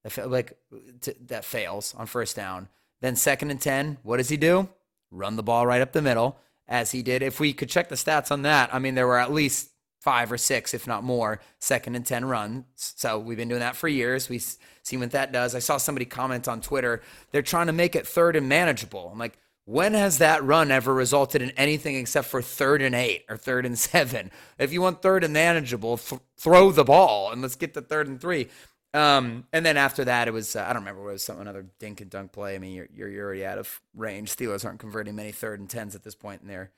that 0.03 0.29
like 0.32 0.58
to, 1.01 1.15
that 1.27 1.44
fails 1.44 1.94
on 1.96 2.05
first 2.05 2.36
down. 2.36 2.70
Then 3.01 3.15
second 3.15 3.51
and 3.51 3.61
ten, 3.61 3.97
what 4.03 4.17
does 4.17 4.29
he 4.29 4.37
do? 4.37 4.69
Run 5.11 5.35
the 5.35 5.43
ball 5.43 5.65
right 5.67 5.81
up 5.81 5.91
the 5.91 6.01
middle, 6.01 6.37
as 6.67 6.91
he 6.91 7.01
did. 7.01 7.21
If 7.21 7.39
we 7.39 7.53
could 7.53 7.69
check 7.69 7.89
the 7.89 7.95
stats 7.95 8.31
on 8.31 8.41
that, 8.43 8.73
I 8.73 8.79
mean, 8.79 8.95
there 8.95 9.07
were 9.07 9.19
at 9.19 9.31
least 9.31 9.71
five 10.05 10.31
or 10.31 10.37
six, 10.37 10.73
if 10.73 10.85
not 10.85 11.03
more, 11.03 11.39
second 11.59 11.95
and 11.95 12.05
10 12.05 12.25
runs. 12.25 12.63
So 12.75 13.17
we've 13.17 13.37
been 13.37 13.47
doing 13.47 13.61
that 13.61 13.75
for 13.75 13.87
years. 13.87 14.29
We've 14.29 14.45
seen 14.83 14.99
what 14.99 15.11
that 15.11 15.31
does. 15.31 15.55
I 15.55 15.59
saw 15.59 15.77
somebody 15.77 16.05
comment 16.05 16.47
on 16.47 16.61
Twitter, 16.61 17.01
they're 17.31 17.41
trying 17.41 17.67
to 17.67 17.73
make 17.73 17.95
it 17.95 18.05
third 18.05 18.35
and 18.35 18.47
manageable. 18.47 19.09
I'm 19.11 19.17
like, 19.17 19.37
when 19.65 19.95
has 19.95 20.19
that 20.19 20.43
run 20.43 20.69
ever 20.69 20.93
resulted 20.93 21.41
in 21.41 21.49
anything 21.51 21.95
except 21.95 22.27
for 22.27 22.39
third 22.39 22.83
and 22.83 22.93
eight 22.93 23.25
or 23.27 23.35
third 23.35 23.65
and 23.65 23.77
seven? 23.89 24.29
If 24.59 24.71
you 24.71 24.81
want 24.81 25.01
third 25.01 25.23
and 25.23 25.33
manageable, 25.33 25.97
th- 25.97 26.21
throw 26.37 26.71
the 26.71 26.83
ball 26.83 27.31
and 27.31 27.41
let's 27.41 27.55
get 27.55 27.73
to 27.73 27.81
third 27.81 28.07
and 28.07 28.21
three. 28.21 28.49
Um, 28.95 29.45
and 29.51 29.65
then 29.65 29.75
after 29.75 30.05
that, 30.05 30.29
it 30.29 30.31
was 30.31 30.55
uh, 30.55 30.61
I 30.61 30.71
don't 30.71 30.83
remember 30.83 31.03
what 31.03 31.09
it 31.09 31.13
was 31.13 31.23
some 31.23 31.39
another 31.39 31.65
dink 31.79 31.99
and 31.99 32.09
dunk 32.09 32.31
play. 32.31 32.55
I 32.55 32.59
mean, 32.59 32.73
you're, 32.73 32.87
you're 32.95 33.09
you're 33.09 33.25
already 33.25 33.45
out 33.45 33.57
of 33.57 33.81
range. 33.93 34.33
Steelers 34.33 34.63
aren't 34.63 34.79
converting 34.79 35.15
many 35.15 35.33
third 35.33 35.59
and 35.59 35.69
tens 35.69 35.95
at 35.95 36.03
this 36.03 36.15
point 36.15 36.41
in 36.41 36.47
their 36.47 36.71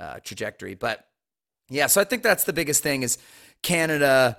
uh, 0.00 0.18
trajectory. 0.24 0.74
But 0.74 1.06
yeah, 1.68 1.86
so 1.86 2.00
I 2.00 2.04
think 2.04 2.22
that's 2.22 2.44
the 2.44 2.54
biggest 2.54 2.82
thing 2.82 3.02
is 3.02 3.18
Canada 3.62 4.38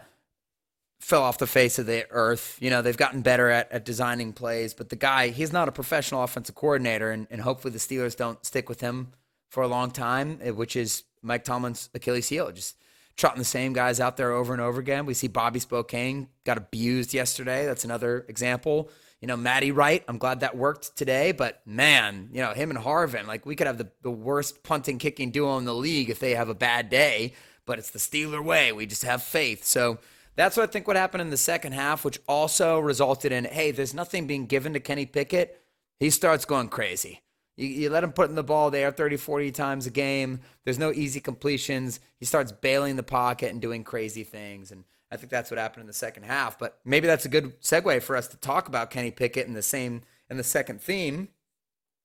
fell 0.99 1.21
off 1.21 1.37
the 1.37 1.47
face 1.47 1.77
of 1.77 1.85
the 1.85 2.07
earth. 2.09 2.57
You 2.59 2.71
know, 2.71 2.81
they've 2.81 2.97
gotten 2.97 3.21
better 3.21 3.47
at, 3.49 3.71
at 3.71 3.85
designing 3.85 4.33
plays, 4.33 4.73
but 4.73 4.89
the 4.89 4.95
guy, 4.95 5.29
he's 5.29 5.53
not 5.53 5.67
a 5.67 5.71
professional 5.71 6.23
offensive 6.23 6.55
coordinator, 6.55 7.11
and, 7.11 7.27
and 7.29 7.41
hopefully 7.41 7.71
the 7.71 7.79
Steelers 7.79 8.17
don't 8.17 8.43
stick 8.43 8.67
with 8.67 8.81
him 8.81 9.13
for 9.49 9.63
a 9.63 9.67
long 9.67 9.91
time, 9.91 10.39
eh, 10.41 10.49
which 10.49 10.75
is 10.75 11.03
Mike 11.21 11.43
Tomlin's 11.43 11.89
Achilles 11.93 12.27
heel. 12.27 12.51
Just 12.51 12.75
trotting 13.17 13.39
the 13.39 13.45
same 13.45 13.73
guys 13.73 13.99
out 13.99 14.17
there 14.17 14.31
over 14.31 14.53
and 14.53 14.61
over 14.61 14.79
again. 14.79 15.05
We 15.05 15.13
see 15.13 15.27
Bobby 15.27 15.59
Spillane 15.59 16.27
got 16.45 16.57
abused 16.57 17.13
yesterday. 17.13 17.65
That's 17.65 17.83
another 17.83 18.25
example. 18.29 18.89
You 19.21 19.27
know, 19.27 19.35
Matty 19.35 19.71
Wright, 19.71 20.03
I'm 20.07 20.17
glad 20.17 20.39
that 20.39 20.55
worked 20.55 20.95
today, 20.95 21.33
but 21.33 21.61
man, 21.65 22.29
you 22.31 22.39
know, 22.39 22.53
him 22.53 22.69
and 22.69 22.79
Harvin, 22.79 23.27
like 23.27 23.45
we 23.45 23.55
could 23.55 23.67
have 23.67 23.77
the, 23.77 23.89
the 24.01 24.11
worst 24.11 24.63
punting 24.63 24.97
kicking 24.97 25.31
duo 25.31 25.57
in 25.57 25.65
the 25.65 25.75
league 25.75 26.09
if 26.09 26.19
they 26.19 26.35
have 26.35 26.47
a 26.47 26.55
bad 26.55 26.89
day, 26.89 27.33
but 27.65 27.79
it's 27.79 27.89
the 27.89 27.99
Steeler 27.99 28.43
way. 28.43 28.71
We 28.71 28.85
just 28.85 29.03
have 29.03 29.21
faith. 29.21 29.65
So 29.65 29.99
that's 30.37 30.55
what 30.55 30.69
I 30.69 30.71
think 30.71 30.87
would 30.87 30.95
happen 30.95 31.19
in 31.19 31.31
the 31.31 31.37
second 31.37 31.73
half, 31.73 32.05
which 32.05 32.19
also 32.25 32.79
resulted 32.79 33.33
in, 33.33 33.43
hey, 33.43 33.71
there's 33.71 33.93
nothing 33.93 34.25
being 34.25 34.45
given 34.45 34.71
to 34.71 34.79
Kenny 34.79 35.05
Pickett. 35.05 35.61
He 35.99 36.09
starts 36.09 36.45
going 36.45 36.69
crazy. 36.69 37.21
You, 37.59 37.67
you 37.67 37.89
let 37.89 38.03
him 38.03 38.13
put 38.13 38.29
in 38.29 38.35
the 38.35 38.43
ball 38.43 38.71
there 38.71 38.89
30, 38.89 39.17
40 39.17 39.51
times 39.51 39.85
a 39.85 39.91
game. 39.91 40.39
There's 40.63 40.79
no 40.79 40.91
easy 40.91 41.19
completions. 41.19 41.99
He 42.17 42.25
starts 42.25 42.51
bailing 42.51 42.95
the 42.95 43.03
pocket 43.03 43.51
and 43.51 43.61
doing 43.61 43.83
crazy 43.83 44.23
things. 44.23 44.71
And 44.71 44.85
I 45.11 45.17
think 45.17 45.29
that's 45.29 45.51
what 45.51 45.59
happened 45.59 45.81
in 45.81 45.87
the 45.87 45.93
second 45.93 46.23
half. 46.23 46.57
But 46.57 46.79
maybe 46.85 47.07
that's 47.07 47.25
a 47.25 47.29
good 47.29 47.59
segue 47.61 48.01
for 48.01 48.15
us 48.15 48.27
to 48.29 48.37
talk 48.37 48.67
about 48.67 48.91
Kenny 48.91 49.11
Pickett 49.11 49.47
in 49.47 49.53
the 49.53 49.61
same 49.61 50.03
in 50.29 50.37
the 50.37 50.43
second 50.43 50.81
theme, 50.81 51.29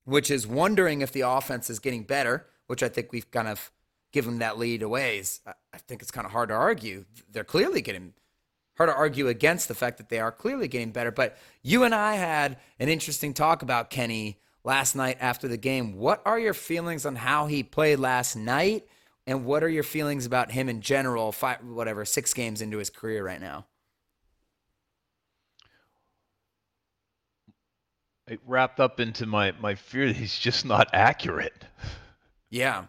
which 0.05 0.31
is 0.31 0.47
wondering 0.47 1.03
if 1.03 1.13
the 1.13 1.21
offense 1.21 1.71
is 1.71 1.79
getting 1.79 2.03
better, 2.03 2.47
which 2.67 2.83
I 2.83 2.89
think 2.89 3.13
we've 3.13 3.31
kind 3.31 3.49
of 3.49 3.71
given 4.13 4.39
that 4.39 4.59
lead 4.59 4.83
away. 4.83 5.23
I 5.47 5.79
think 5.79 6.01
it's 6.01 6.11
kind 6.11 6.25
of 6.25 6.33
hard 6.33 6.49
to 6.49 6.55
argue. 6.55 7.05
They're 7.31 7.45
clearly 7.45 7.83
getting 7.83 8.15
hard 8.77 8.89
to 8.89 8.97
argue 8.97 9.29
against 9.29 9.69
the 9.69 9.75
fact 9.75 9.99
that 9.99 10.09
they 10.09 10.19
are 10.19 10.33
clearly 10.33 10.69
getting 10.69 10.91
better. 10.91 11.11
But 11.11 11.37
you 11.63 11.85
and 11.85 11.95
I 11.95 12.15
had 12.15 12.57
an 12.79 12.89
interesting 12.89 13.35
talk 13.35 13.63
about 13.63 13.91
Kenny 13.91 14.39
last 14.65 14.97
night 14.97 15.19
after 15.21 15.47
the 15.47 15.57
game. 15.57 15.97
What 15.97 16.23
are 16.25 16.39
your 16.39 16.55
feelings 16.55 17.07
on 17.07 17.17
how 17.17 17.47
he 17.47 17.63
played 17.63 17.99
last 17.99 18.35
night? 18.35 18.87
And 19.27 19.45
what 19.45 19.63
are 19.63 19.69
your 19.69 19.83
feelings 19.83 20.27
about 20.27 20.51
him 20.51 20.69
in 20.69 20.81
general, 20.81 21.33
five, 21.33 21.65
whatever, 21.65 22.05
six 22.05 22.35
games 22.35 22.61
into 22.61 22.79
his 22.79 22.91
career 22.91 23.25
right 23.25 23.41
now? 23.41 23.67
It 28.27 28.41
wrapped 28.47 28.81
up 28.81 29.01
into 29.01 29.27
my, 29.27 29.53
my 29.61 29.75
fear 29.75 30.07
that 30.07 30.17
he's 30.17 30.39
just 30.39 30.65
not 30.65 30.89
accurate. 30.93 31.65
Yeah. 32.51 32.85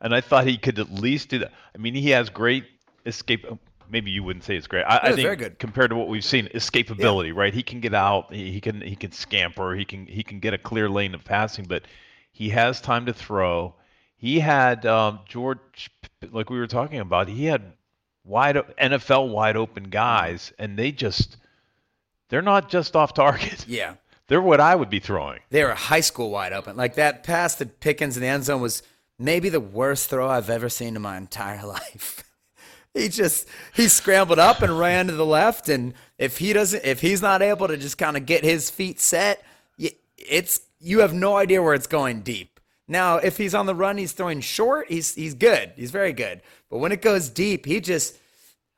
And 0.00 0.14
I 0.14 0.20
thought 0.20 0.46
he 0.46 0.58
could 0.58 0.78
at 0.78 0.90
least 0.92 1.28
do 1.28 1.38
that. 1.40 1.52
I 1.74 1.78
mean, 1.78 1.94
he 1.94 2.10
has 2.10 2.28
great 2.28 2.64
escape. 3.06 3.46
Maybe 3.90 4.10
you 4.10 4.22
wouldn't 4.22 4.44
say 4.44 4.56
it's 4.56 4.66
great. 4.66 4.84
I, 4.84 4.96
I 4.96 5.08
was 5.08 5.16
think 5.16 5.26
very 5.26 5.36
good. 5.36 5.58
compared 5.58 5.90
to 5.90 5.96
what 5.96 6.08
we've 6.08 6.24
seen, 6.24 6.46
escapability, 6.48 7.34
right? 7.34 7.52
He 7.52 7.62
can 7.62 7.80
get 7.80 7.94
out. 7.94 8.32
He, 8.32 8.52
he 8.52 8.60
can 8.60 8.80
he 8.80 8.96
can 8.96 9.12
scamper. 9.12 9.74
He 9.74 9.84
can 9.84 10.06
he 10.06 10.22
can 10.22 10.40
get 10.40 10.54
a 10.54 10.58
clear 10.58 10.88
lane 10.88 11.14
of 11.14 11.24
passing, 11.24 11.64
but 11.64 11.84
he 12.32 12.50
has 12.50 12.80
time 12.80 13.06
to 13.06 13.12
throw. 13.12 13.74
He 14.16 14.40
had 14.40 14.86
um, 14.86 15.20
George, 15.26 15.90
like 16.30 16.50
we 16.50 16.58
were 16.58 16.66
talking 16.66 17.00
about. 17.00 17.28
He 17.28 17.46
had 17.46 17.72
wide 18.24 18.56
NFL 18.56 19.30
wide 19.30 19.56
open 19.56 19.84
guys, 19.84 20.52
and 20.58 20.78
they 20.78 20.92
just 20.92 21.36
they're 22.28 22.42
not 22.42 22.68
just 22.70 22.96
off 22.96 23.14
target. 23.14 23.66
Yeah. 23.68 23.94
They're 24.28 24.40
what 24.40 24.60
I 24.60 24.76
would 24.76 24.90
be 24.90 25.00
throwing. 25.00 25.40
They 25.50 25.64
were 25.64 25.74
high 25.74 26.02
school 26.02 26.30
wide 26.30 26.52
open. 26.52 26.76
Like 26.76 26.94
that 26.94 27.24
pass 27.24 27.56
to 27.56 27.66
Pickens 27.66 28.16
in 28.16 28.22
the 28.22 28.28
end 28.28 28.44
zone 28.44 28.60
was 28.60 28.84
maybe 29.18 29.48
the 29.48 29.58
worst 29.58 30.08
throw 30.08 30.28
I've 30.28 30.48
ever 30.48 30.68
seen 30.68 30.94
in 30.94 31.02
my 31.02 31.16
entire 31.16 31.66
life. 31.66 32.22
He 32.94 33.08
just 33.08 33.48
he 33.74 33.88
scrambled 33.88 34.38
up 34.38 34.62
and 34.62 34.78
ran 34.78 35.06
to 35.06 35.12
the 35.12 35.26
left, 35.26 35.68
and 35.68 35.94
if 36.18 36.38
he 36.38 36.52
doesn't, 36.52 36.84
if 36.84 37.00
he's 37.00 37.22
not 37.22 37.42
able 37.42 37.68
to 37.68 37.76
just 37.76 37.98
kind 37.98 38.16
of 38.16 38.26
get 38.26 38.44
his 38.44 38.70
feet 38.70 39.00
set, 39.00 39.44
it's 40.16 40.60
you 40.80 41.00
have 41.00 41.14
no 41.14 41.36
idea 41.36 41.62
where 41.62 41.74
it's 41.74 41.86
going 41.86 42.22
deep. 42.22 42.60
Now, 42.88 43.18
if 43.18 43.36
he's 43.36 43.54
on 43.54 43.66
the 43.66 43.74
run, 43.74 43.98
he's 43.98 44.12
throwing 44.12 44.40
short. 44.40 44.88
He's 44.88 45.14
he's 45.14 45.34
good. 45.34 45.72
He's 45.76 45.90
very 45.92 46.12
good. 46.12 46.42
But 46.68 46.78
when 46.78 46.92
it 46.92 47.02
goes 47.02 47.28
deep, 47.28 47.66
he 47.66 47.80
just 47.80 48.16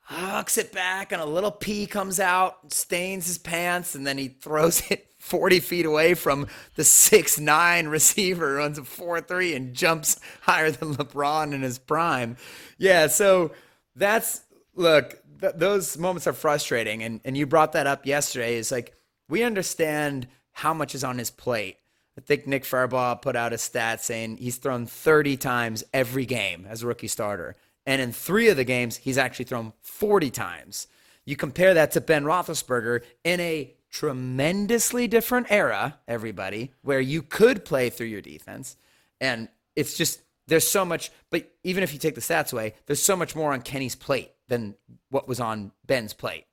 hucks 0.01 0.57
it 0.57 0.71
back, 0.71 1.11
and 1.11 1.21
a 1.21 1.25
little 1.25 1.51
pea 1.51 1.87
comes 1.87 2.19
out, 2.19 2.71
stains 2.71 3.25
his 3.25 3.37
pants, 3.37 3.95
and 3.95 4.05
then 4.05 4.17
he 4.17 4.27
throws 4.27 4.83
it 4.91 5.07
40 5.17 5.61
feet 5.61 5.85
away 5.85 6.13
from 6.13 6.47
the 6.75 6.83
six 6.83 7.39
nine 7.39 7.87
receiver, 7.87 8.55
runs 8.55 8.77
a 8.77 8.83
4 8.83 9.21
3, 9.21 9.55
and 9.55 9.73
jumps 9.73 10.19
higher 10.41 10.69
than 10.69 10.95
LeBron 10.95 11.53
in 11.53 11.61
his 11.61 11.79
prime. 11.79 12.37
Yeah, 12.77 13.07
so 13.07 13.51
that's 13.95 14.41
look, 14.75 15.21
th- 15.39 15.53
those 15.55 15.97
moments 15.97 16.27
are 16.27 16.33
frustrating. 16.33 17.03
And, 17.03 17.21
and 17.25 17.37
you 17.37 17.45
brought 17.45 17.73
that 17.73 17.87
up 17.87 18.05
yesterday. 18.05 18.55
Is 18.55 18.71
like, 18.71 18.93
we 19.29 19.43
understand 19.43 20.27
how 20.51 20.73
much 20.73 20.95
is 20.95 21.03
on 21.03 21.17
his 21.17 21.31
plate. 21.31 21.77
I 22.17 22.21
think 22.21 22.45
Nick 22.45 22.63
Farabaugh 22.63 23.21
put 23.21 23.35
out 23.35 23.53
a 23.53 23.57
stat 23.57 24.01
saying 24.01 24.37
he's 24.37 24.57
thrown 24.57 24.85
30 24.85 25.37
times 25.37 25.83
every 25.93 26.25
game 26.25 26.67
as 26.69 26.83
a 26.83 26.87
rookie 26.87 27.07
starter. 27.07 27.55
And 27.85 28.01
in 28.01 28.11
three 28.11 28.49
of 28.49 28.57
the 28.57 28.63
games, 28.63 28.97
he's 28.97 29.17
actually 29.17 29.45
thrown 29.45 29.73
40 29.81 30.29
times. 30.29 30.87
You 31.25 31.35
compare 31.35 31.73
that 31.73 31.91
to 31.91 32.01
Ben 32.01 32.23
Roethlisberger 32.23 33.01
in 33.23 33.39
a 33.39 33.73
tremendously 33.89 35.07
different 35.07 35.47
era, 35.49 35.99
everybody, 36.07 36.71
where 36.81 36.99
you 36.99 37.21
could 37.21 37.65
play 37.65 37.89
through 37.89 38.07
your 38.07 38.21
defense. 38.21 38.75
And 39.19 39.49
it's 39.75 39.97
just, 39.97 40.21
there's 40.47 40.67
so 40.67 40.83
much, 40.83 41.11
but 41.29 41.51
even 41.63 41.83
if 41.83 41.93
you 41.93 41.99
take 41.99 42.15
the 42.15 42.21
stats 42.21 42.53
away, 42.53 42.73
there's 42.85 43.01
so 43.01 43.15
much 43.15 43.35
more 43.35 43.53
on 43.53 43.61
Kenny's 43.61 43.95
plate 43.95 44.31
than 44.47 44.75
what 45.09 45.27
was 45.27 45.39
on 45.39 45.71
Ben's 45.85 46.13
plate. 46.13 46.45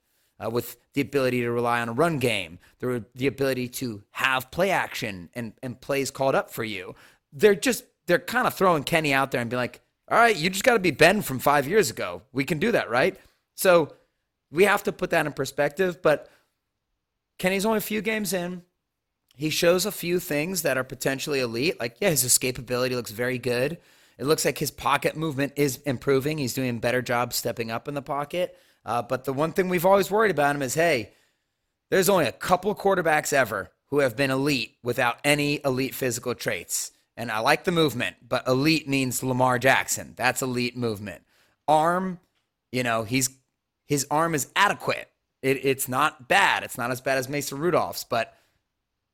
Uh, 0.43 0.49
with 0.49 0.79
the 0.95 1.03
ability 1.03 1.43
to 1.43 1.51
rely 1.51 1.83
on 1.83 1.91
a 1.91 1.93
run 1.93 2.19
game, 2.19 2.59
the, 2.79 3.05
the 3.15 3.27
ability 3.27 3.69
to 3.69 4.03
have 4.13 4.51
play 4.51 4.71
action 4.71 5.29
and, 5.35 5.53
and 5.63 5.79
plays 5.83 6.11
called 6.11 6.35
up 6.35 6.49
for 6.51 6.65
you. 6.65 6.95
They're 7.31 7.55
just, 7.55 7.85
they're 8.07 8.19
kind 8.19 8.47
of 8.47 8.55
throwing 8.55 8.83
Kenny 8.83 9.13
out 9.13 9.33
there 9.33 9.43
and 9.43 9.51
be 9.51 9.57
like, 9.57 9.83
all 10.11 10.17
right, 10.17 10.35
you 10.35 10.49
just 10.49 10.65
got 10.65 10.73
to 10.73 10.79
be 10.79 10.93
Ben 10.93 11.21
from 11.21 11.41
five 11.41 11.69
years 11.69 11.91
ago. 11.91 12.23
We 12.33 12.45
can 12.45 12.59
do 12.59 12.73
that, 12.73 12.89
right? 12.89 13.19
So 13.55 13.93
we 14.51 14.65
have 14.65 14.83
to 14.85 14.93
put 14.93 15.11
that 15.11 15.27
in 15.27 15.33
perspective. 15.35 16.01
But 16.01 16.31
Kenny's 17.39 17.67
only 17.67 17.79
a 17.79 17.83
few 17.83 18.01
games 18.01 18.33
in. 18.33 18.63
He 19.41 19.49
shows 19.49 19.87
a 19.87 19.91
few 19.91 20.21
things 20.21 20.61
that 20.61 20.77
are 20.77 20.85
potentially 20.85 21.41
elite. 21.41 21.81
Like, 21.81 21.97
yeah, 21.99 22.11
his 22.11 22.25
escapability 22.25 22.91
looks 22.91 23.11
very 23.11 23.39
good. 23.39 23.79
It 24.19 24.27
looks 24.27 24.45
like 24.45 24.59
his 24.59 24.71
pocket 24.71 25.17
movement 25.17 25.55
is 25.57 25.79
improving. 25.87 26.37
He's 26.37 26.53
doing 26.53 26.77
a 26.77 26.79
better 26.79 27.01
job 27.01 27.33
stepping 27.33 27.71
up 27.71 27.89
in 27.89 27.95
the 27.95 28.03
pocket. 28.03 28.55
Uh, 28.85 29.01
but 29.01 29.25
the 29.25 29.33
one 29.33 29.53
thing 29.53 29.71
we've 29.71 29.87
always 29.87 30.11
worried 30.11 30.31
about 30.31 30.55
him 30.55 30.61
is 30.61 30.75
hey, 30.75 31.13
there's 31.89 32.11
only 32.11 32.27
a 32.27 32.33
couple 32.33 32.75
quarterbacks 32.75 33.33
ever 33.33 33.73
who 33.87 34.01
have 34.01 34.15
been 34.15 34.31
elite 34.31 34.77
without 34.83 35.17
any 35.25 35.63
elite 35.65 35.95
physical 35.95 36.35
traits. 36.35 36.93
And 37.17 37.31
I 37.31 37.39
like 37.39 37.65
the 37.65 37.73
movement, 37.73 38.17
but 38.29 38.47
elite 38.47 38.87
means 38.87 39.23
Lamar 39.23 39.59
Jackson. 39.59 40.13
That's 40.17 40.43
elite 40.43 40.77
movement. 40.77 41.23
Arm, 41.67 42.21
you 42.73 42.83
know, 42.83 43.05
he's 43.05 43.31
his 43.87 44.07
arm 44.11 44.35
is 44.35 44.49
adequate. 44.55 45.09
It, 45.41 45.65
it's 45.65 45.89
not 45.89 46.29
bad. 46.29 46.63
It's 46.63 46.77
not 46.77 46.91
as 46.91 47.01
bad 47.01 47.17
as 47.17 47.27
Mason 47.27 47.59
Rudolph's, 47.59 48.05
but 48.05 48.37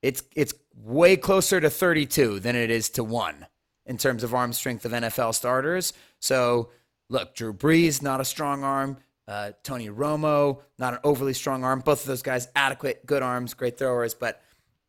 it's 0.06 0.22
it's 0.36 0.54
way 0.76 1.16
closer 1.16 1.60
to 1.60 1.68
32 1.68 2.38
than 2.38 2.54
it 2.54 2.70
is 2.70 2.90
to 2.90 3.02
one 3.02 3.46
in 3.86 3.98
terms 3.98 4.22
of 4.22 4.34
arm 4.34 4.52
strength 4.52 4.84
of 4.84 4.92
NFL 4.92 5.34
starters. 5.34 5.92
So 6.20 6.70
look, 7.08 7.34
Drew 7.34 7.52
Brees, 7.52 8.02
not 8.02 8.20
a 8.20 8.24
strong 8.24 8.62
arm. 8.62 8.98
Uh, 9.26 9.50
Tony 9.64 9.88
Romo, 9.88 10.60
not 10.78 10.94
an 10.94 11.00
overly 11.02 11.32
strong 11.32 11.64
arm. 11.64 11.80
Both 11.80 12.02
of 12.02 12.06
those 12.06 12.22
guys, 12.22 12.46
adequate, 12.54 13.04
good 13.04 13.24
arms, 13.24 13.54
great 13.54 13.76
throwers. 13.76 14.14
But 14.14 14.40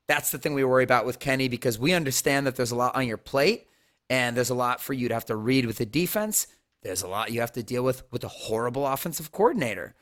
that's 0.07 0.29
the 0.29 0.37
thing 0.37 0.53
we 0.53 0.63
worry 0.63 0.83
about 0.83 1.07
with 1.07 1.17
Kenny 1.17 1.47
because 1.47 1.79
we 1.79 1.93
understand 1.93 2.45
that 2.45 2.55
there's 2.55 2.71
a 2.71 2.75
lot 2.75 2.95
on 2.95 3.07
your 3.07 3.17
plate 3.17 3.65
and 4.11 4.37
there's 4.37 4.51
a 4.51 4.55
lot 4.55 4.81
for 4.81 4.93
you 4.93 5.07
to 5.07 5.15
have 5.15 5.25
to 5.25 5.35
read 5.35 5.65
with 5.65 5.77
the 5.77 5.85
defense. 5.87 6.45
There's 6.83 7.01
a 7.01 7.07
lot 7.07 7.31
you 7.31 7.39
have 7.39 7.53
to 7.53 7.63
deal 7.63 7.81
with 7.81 8.03
with 8.11 8.23
a 8.23 8.27
horrible 8.27 8.85
offensive 8.85 9.31
coordinator. 9.31 9.95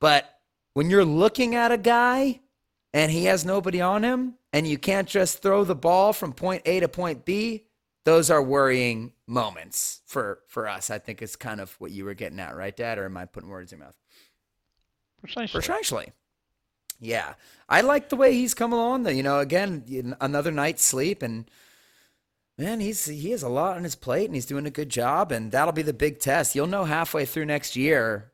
But 0.00 0.38
when 0.74 0.90
you're 0.90 1.06
looking 1.06 1.54
at 1.54 1.72
a 1.72 1.78
guy 1.78 2.40
and 2.92 3.12
he 3.12 3.24
has 3.26 3.44
nobody 3.44 3.80
on 3.80 4.02
him 4.02 4.34
and 4.52 4.66
you 4.66 4.78
can't 4.78 5.08
just 5.08 5.42
throw 5.42 5.64
the 5.64 5.74
ball 5.74 6.12
from 6.12 6.32
point 6.32 6.62
A 6.66 6.80
to 6.80 6.88
point 6.88 7.24
B, 7.24 7.64
those 8.04 8.30
are 8.30 8.42
worrying 8.42 9.12
moments 9.26 10.00
for 10.06 10.40
for 10.48 10.68
us. 10.68 10.90
I 10.90 10.98
think 10.98 11.22
it's 11.22 11.36
kind 11.36 11.60
of 11.60 11.72
what 11.78 11.90
you 11.90 12.04
were 12.04 12.14
getting 12.14 12.40
at, 12.40 12.56
right, 12.56 12.76
Dad? 12.76 12.98
Or 12.98 13.04
am 13.04 13.16
I 13.16 13.26
putting 13.26 13.50
words 13.50 13.72
in 13.72 13.78
your 13.78 13.86
mouth? 13.86 13.96
Precisely. 15.20 15.52
Precisely. 15.52 16.12
Yeah, 16.98 17.34
I 17.68 17.80
like 17.80 18.08
the 18.08 18.16
way 18.16 18.34
he's 18.34 18.52
come 18.52 18.72
along. 18.72 19.04
Though, 19.04 19.10
you 19.10 19.22
know, 19.22 19.38
again, 19.38 20.14
another 20.20 20.50
night's 20.50 20.84
sleep, 20.84 21.22
and 21.22 21.50
man, 22.58 22.80
he's 22.80 23.06
he 23.06 23.30
has 23.30 23.42
a 23.42 23.48
lot 23.48 23.76
on 23.76 23.84
his 23.84 23.94
plate, 23.94 24.26
and 24.26 24.34
he's 24.34 24.46
doing 24.46 24.66
a 24.66 24.70
good 24.70 24.90
job. 24.90 25.32
And 25.32 25.52
that'll 25.52 25.72
be 25.72 25.82
the 25.82 25.92
big 25.92 26.18
test. 26.18 26.54
You'll 26.54 26.66
know 26.66 26.84
halfway 26.84 27.24
through 27.24 27.46
next 27.46 27.76
year, 27.76 28.29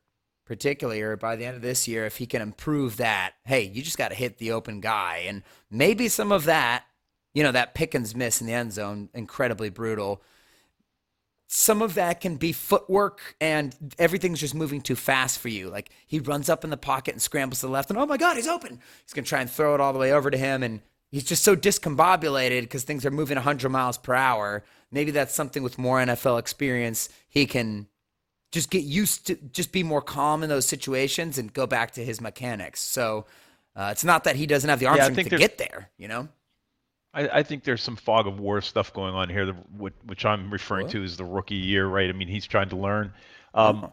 particularly, 0.47 1.03
or 1.03 1.17
by 1.17 1.37
the 1.37 1.45
end 1.45 1.57
of 1.57 1.63
this 1.63 1.87
year, 1.87 2.07
if 2.07 2.17
he 2.17 2.27
can 2.27 2.41
improve 2.41 2.97
that. 2.97 3.35
Hey, 3.45 3.65
you 3.65 3.83
just 3.83 3.99
got 3.99 4.09
to 4.09 4.15
hit 4.15 4.39
the 4.39 4.53
open 4.53 4.81
guy, 4.81 5.25
and 5.27 5.43
maybe 5.71 6.09
some 6.09 6.33
of 6.33 6.45
that 6.45 6.85
you 7.37 7.43
know, 7.43 7.53
that 7.53 7.75
Pickens 7.75 8.17
miss 8.17 8.41
in 8.41 8.47
the 8.47 8.55
end 8.55 8.73
zone, 8.73 9.11
incredibly 9.13 9.69
brutal. 9.69 10.23
Some 11.49 11.83
of 11.83 11.93
that 11.93 12.23
can 12.23 12.37
be 12.37 12.51
footwork 12.51 13.37
and 13.43 13.77
everything's 13.99 14.41
just 14.41 14.55
moving 14.55 14.81
too 14.81 14.97
fast 14.97 15.39
for 15.39 15.51
you. 15.51 15.69
Like 15.69 15.91
he 16.07 16.19
runs 16.19 16.49
up 16.49 16.65
in 16.65 16.71
the 16.71 16.79
pocket 16.79 17.13
and 17.13 17.21
scrambles 17.21 17.61
to 17.61 17.67
the 17.67 17.73
left, 17.73 17.91
and 17.91 17.99
oh 17.99 18.07
my 18.07 18.17
God, 18.17 18.37
he's 18.37 18.49
open. 18.49 18.81
He's 19.05 19.13
going 19.13 19.27
to 19.27 19.29
try 19.29 19.43
and 19.43 19.51
throw 19.51 19.75
it 19.75 19.83
all 19.83 19.93
the 19.93 19.99
way 19.99 20.15
over 20.15 20.31
to 20.31 20.39
him. 20.39 20.63
And 20.63 20.81
he's 21.11 21.25
just 21.25 21.45
so 21.45 21.55
discombobulated 21.55 22.63
because 22.63 22.85
things 22.85 23.05
are 23.05 23.11
moving 23.11 23.37
100 23.37 23.69
miles 23.69 23.99
per 23.99 24.15
hour. 24.15 24.65
Maybe 24.91 25.11
that's 25.11 25.35
something 25.35 25.63
with 25.63 25.77
more 25.77 25.99
NFL 25.99 26.39
experience. 26.39 27.11
He 27.29 27.45
can 27.45 27.87
just 28.57 28.71
get 28.71 28.85
used 28.85 29.27
to, 29.27 29.35
just 29.53 29.71
be 29.71 29.83
more 29.83 30.01
calm 30.01 30.43
in 30.43 30.49
those 30.49 30.65
situations 30.65 31.37
and 31.37 31.53
go 31.53 31.67
back 31.67 31.91
to 31.91 32.03
his 32.03 32.23
mechanics. 32.23 32.81
So 32.81 33.27
uh, 33.77 33.91
it's 33.93 34.03
not 34.03 34.25
that 34.25 34.35
he 34.35 34.47
doesn't 34.47 34.71
have 34.71 34.81
the 34.81 34.87
arm 34.87 34.97
yeah, 34.97 35.11
strength 35.11 35.29
to 35.29 35.37
get 35.37 35.59
there, 35.59 35.91
you 35.99 36.09
know? 36.09 36.27
I, 37.13 37.29
I, 37.29 37.43
think 37.43 37.65
there's 37.65 37.83
some 37.83 37.97
fog 37.97 38.27
of 38.27 38.41
war 38.41 38.63
stuff 38.63 38.95
going 38.95 39.15
on 39.15 39.29
here, 39.29 39.53
which 40.07 40.25
I'm 40.25 40.51
referring 40.51 40.85
what? 40.85 40.93
to 40.93 41.05
as 41.05 41.19
the 41.19 41.25
rookie 41.27 41.55
year, 41.55 41.87
right? 41.87 42.09
I 42.09 42.15
mean, 42.15 42.29
he's 42.29 42.47
trying 42.47 42.71
to 42.71 42.77
learn. 42.77 43.13
Um, 43.53 43.77
uh-huh. 43.77 43.89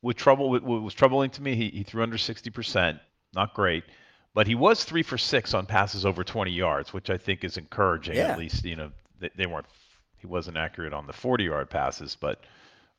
With 0.00 0.16
trouble, 0.16 0.50
what 0.50 0.62
was 0.62 0.94
troubling 0.94 1.30
to 1.30 1.42
me, 1.42 1.56
he, 1.56 1.70
he 1.70 1.82
threw 1.82 2.04
under 2.04 2.16
60%, 2.16 3.00
not 3.34 3.52
great, 3.52 3.82
but 4.32 4.46
he 4.46 4.54
was 4.54 4.84
three 4.84 5.02
for 5.02 5.18
six 5.18 5.54
on 5.54 5.66
passes 5.66 6.06
over 6.06 6.22
20 6.22 6.52
yards, 6.52 6.92
which 6.92 7.10
I 7.10 7.16
think 7.16 7.42
is 7.42 7.56
encouraging. 7.56 8.14
Yeah. 8.14 8.28
At 8.28 8.38
least, 8.38 8.64
you 8.64 8.76
know, 8.76 8.92
they, 9.18 9.30
they 9.34 9.46
weren't, 9.46 9.66
he 10.18 10.28
wasn't 10.28 10.56
accurate 10.56 10.92
on 10.92 11.08
the 11.08 11.12
40 11.12 11.42
yard 11.42 11.68
passes, 11.68 12.16
but 12.20 12.44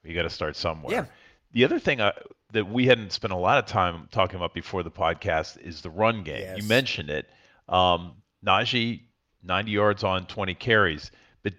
you 0.06 0.16
got 0.16 0.24
to 0.24 0.30
start 0.30 0.56
somewhere. 0.56 0.94
Yeah. 0.94 1.06
The 1.54 1.64
other 1.64 1.80
thing 1.80 2.02
I, 2.02 2.10
uh, 2.10 2.12
that 2.52 2.70
we 2.70 2.86
hadn't 2.86 3.12
spent 3.12 3.34
a 3.34 3.38
lot 3.38 3.58
of 3.58 3.66
time 3.66 4.08
talking 4.12 4.38
about 4.38 4.54
before 4.54 4.84
the 4.84 4.92
podcast 4.92 5.60
is 5.60 5.82
the 5.82 5.90
run 5.90 6.24
game. 6.24 6.42
Yes. 6.42 6.58
You 6.62 6.68
mentioned 6.68 7.10
it. 7.10 7.30
Um, 7.68 8.14
Najee 8.46 9.02
90 9.46 9.72
yards 9.72 10.04
on 10.04 10.26
20 10.26 10.56
carries. 10.56 11.12
But 11.44 11.54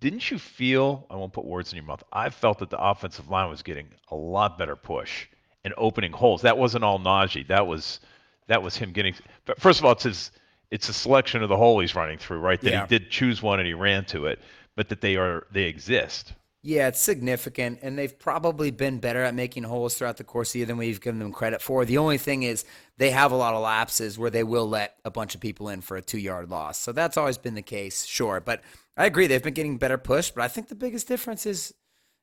didn't 0.00 0.30
you 0.30 0.38
feel, 0.38 1.06
I 1.10 1.16
won't 1.16 1.32
put 1.32 1.44
words 1.44 1.72
in 1.72 1.76
your 1.76 1.84
mouth, 1.84 2.02
I 2.12 2.30
felt 2.30 2.58
that 2.58 2.70
the 2.70 2.78
offensive 2.78 3.28
line 3.28 3.50
was 3.50 3.62
getting 3.62 3.88
a 4.10 4.16
lot 4.16 4.58
better 4.58 4.76
push 4.76 5.26
and 5.64 5.74
opening 5.76 6.12
holes. 6.12 6.42
That 6.42 6.58
wasn't 6.58 6.84
all 6.84 6.98
Najee. 6.98 7.46
That 7.48 7.66
was 7.66 8.00
that 8.48 8.62
was 8.62 8.76
him 8.76 8.92
getting 8.92 9.14
but 9.44 9.60
first 9.60 9.80
of 9.80 9.84
all 9.84 9.92
it's 9.92 10.04
his 10.04 10.30
it's 10.70 10.88
a 10.88 10.92
selection 10.92 11.42
of 11.42 11.48
the 11.48 11.56
hole 11.56 11.80
he's 11.80 11.94
running 11.94 12.18
through, 12.18 12.38
right? 12.38 12.60
That 12.60 12.70
yeah. 12.70 12.82
he 12.82 12.98
did 12.98 13.10
choose 13.10 13.42
one 13.42 13.58
and 13.58 13.66
he 13.66 13.74
ran 13.74 14.04
to 14.06 14.26
it, 14.26 14.40
but 14.74 14.88
that 14.88 15.00
they 15.00 15.16
are 15.16 15.46
they 15.52 15.64
exist. 15.64 16.32
Yeah, 16.66 16.88
it's 16.88 17.00
significant, 17.00 17.78
and 17.82 17.96
they've 17.96 18.18
probably 18.18 18.72
been 18.72 18.98
better 18.98 19.22
at 19.22 19.36
making 19.36 19.62
holes 19.62 19.94
throughout 19.94 20.16
the 20.16 20.24
course 20.24 20.48
of 20.48 20.54
the 20.54 20.58
year 20.58 20.66
than 20.66 20.78
we've 20.78 21.00
given 21.00 21.20
them 21.20 21.30
credit 21.30 21.62
for. 21.62 21.84
The 21.84 21.98
only 21.98 22.18
thing 22.18 22.42
is 22.42 22.64
they 22.96 23.12
have 23.12 23.30
a 23.30 23.36
lot 23.36 23.54
of 23.54 23.62
lapses 23.62 24.18
where 24.18 24.30
they 24.30 24.42
will 24.42 24.68
let 24.68 24.96
a 25.04 25.10
bunch 25.12 25.36
of 25.36 25.40
people 25.40 25.68
in 25.68 25.80
for 25.80 25.96
a 25.96 26.02
two 26.02 26.18
yard 26.18 26.50
loss. 26.50 26.76
So 26.76 26.90
that's 26.90 27.16
always 27.16 27.38
been 27.38 27.54
the 27.54 27.62
case, 27.62 28.04
sure. 28.04 28.40
But 28.40 28.62
I 28.96 29.06
agree 29.06 29.28
they've 29.28 29.40
been 29.40 29.54
getting 29.54 29.78
better 29.78 29.96
push, 29.96 30.32
but 30.32 30.42
I 30.42 30.48
think 30.48 30.66
the 30.66 30.74
biggest 30.74 31.06
difference 31.06 31.46
is 31.46 31.72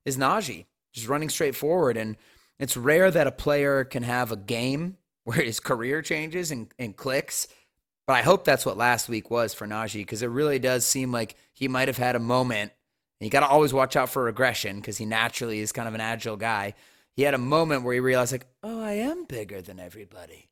is 0.03 0.17
Najee 0.17 0.65
just 0.91 1.07
running 1.07 1.29
straight 1.29 1.55
forward. 1.55 1.95
And 1.95 2.17
it's 2.59 2.75
rare 2.75 3.09
that 3.11 3.27
a 3.27 3.31
player 3.31 3.85
can 3.85 4.03
have 4.03 4.33
a 4.33 4.35
game 4.35 4.97
where 5.23 5.41
his 5.41 5.61
career 5.61 6.01
changes 6.01 6.51
and, 6.51 6.67
and 6.77 6.97
clicks. 6.97 7.47
But 8.05 8.17
I 8.17 8.23
hope 8.23 8.43
that's 8.43 8.65
what 8.65 8.75
last 8.75 9.07
week 9.07 9.31
was 9.31 9.53
for 9.53 9.65
Najee 9.65 10.01
because 10.01 10.21
it 10.21 10.27
really 10.27 10.59
does 10.59 10.85
seem 10.85 11.13
like 11.13 11.37
he 11.53 11.69
might 11.69 11.87
have 11.87 11.95
had 11.95 12.17
a 12.17 12.19
moment 12.19 12.73
you 13.25 13.31
got 13.31 13.41
to 13.41 13.47
always 13.47 13.73
watch 13.73 13.95
out 13.95 14.09
for 14.09 14.23
regression 14.23 14.77
because 14.77 14.97
he 14.97 15.05
naturally 15.05 15.59
is 15.59 15.71
kind 15.71 15.87
of 15.87 15.93
an 15.93 16.01
agile 16.01 16.37
guy. 16.37 16.73
He 17.15 17.23
had 17.23 17.33
a 17.33 17.39
moment 17.39 17.83
where 17.83 17.93
he 17.93 17.99
realized, 17.99 18.31
like, 18.31 18.47
oh, 18.63 18.81
I 18.81 18.93
am 18.93 19.25
bigger 19.25 19.61
than 19.61 19.79
everybody. 19.79 20.49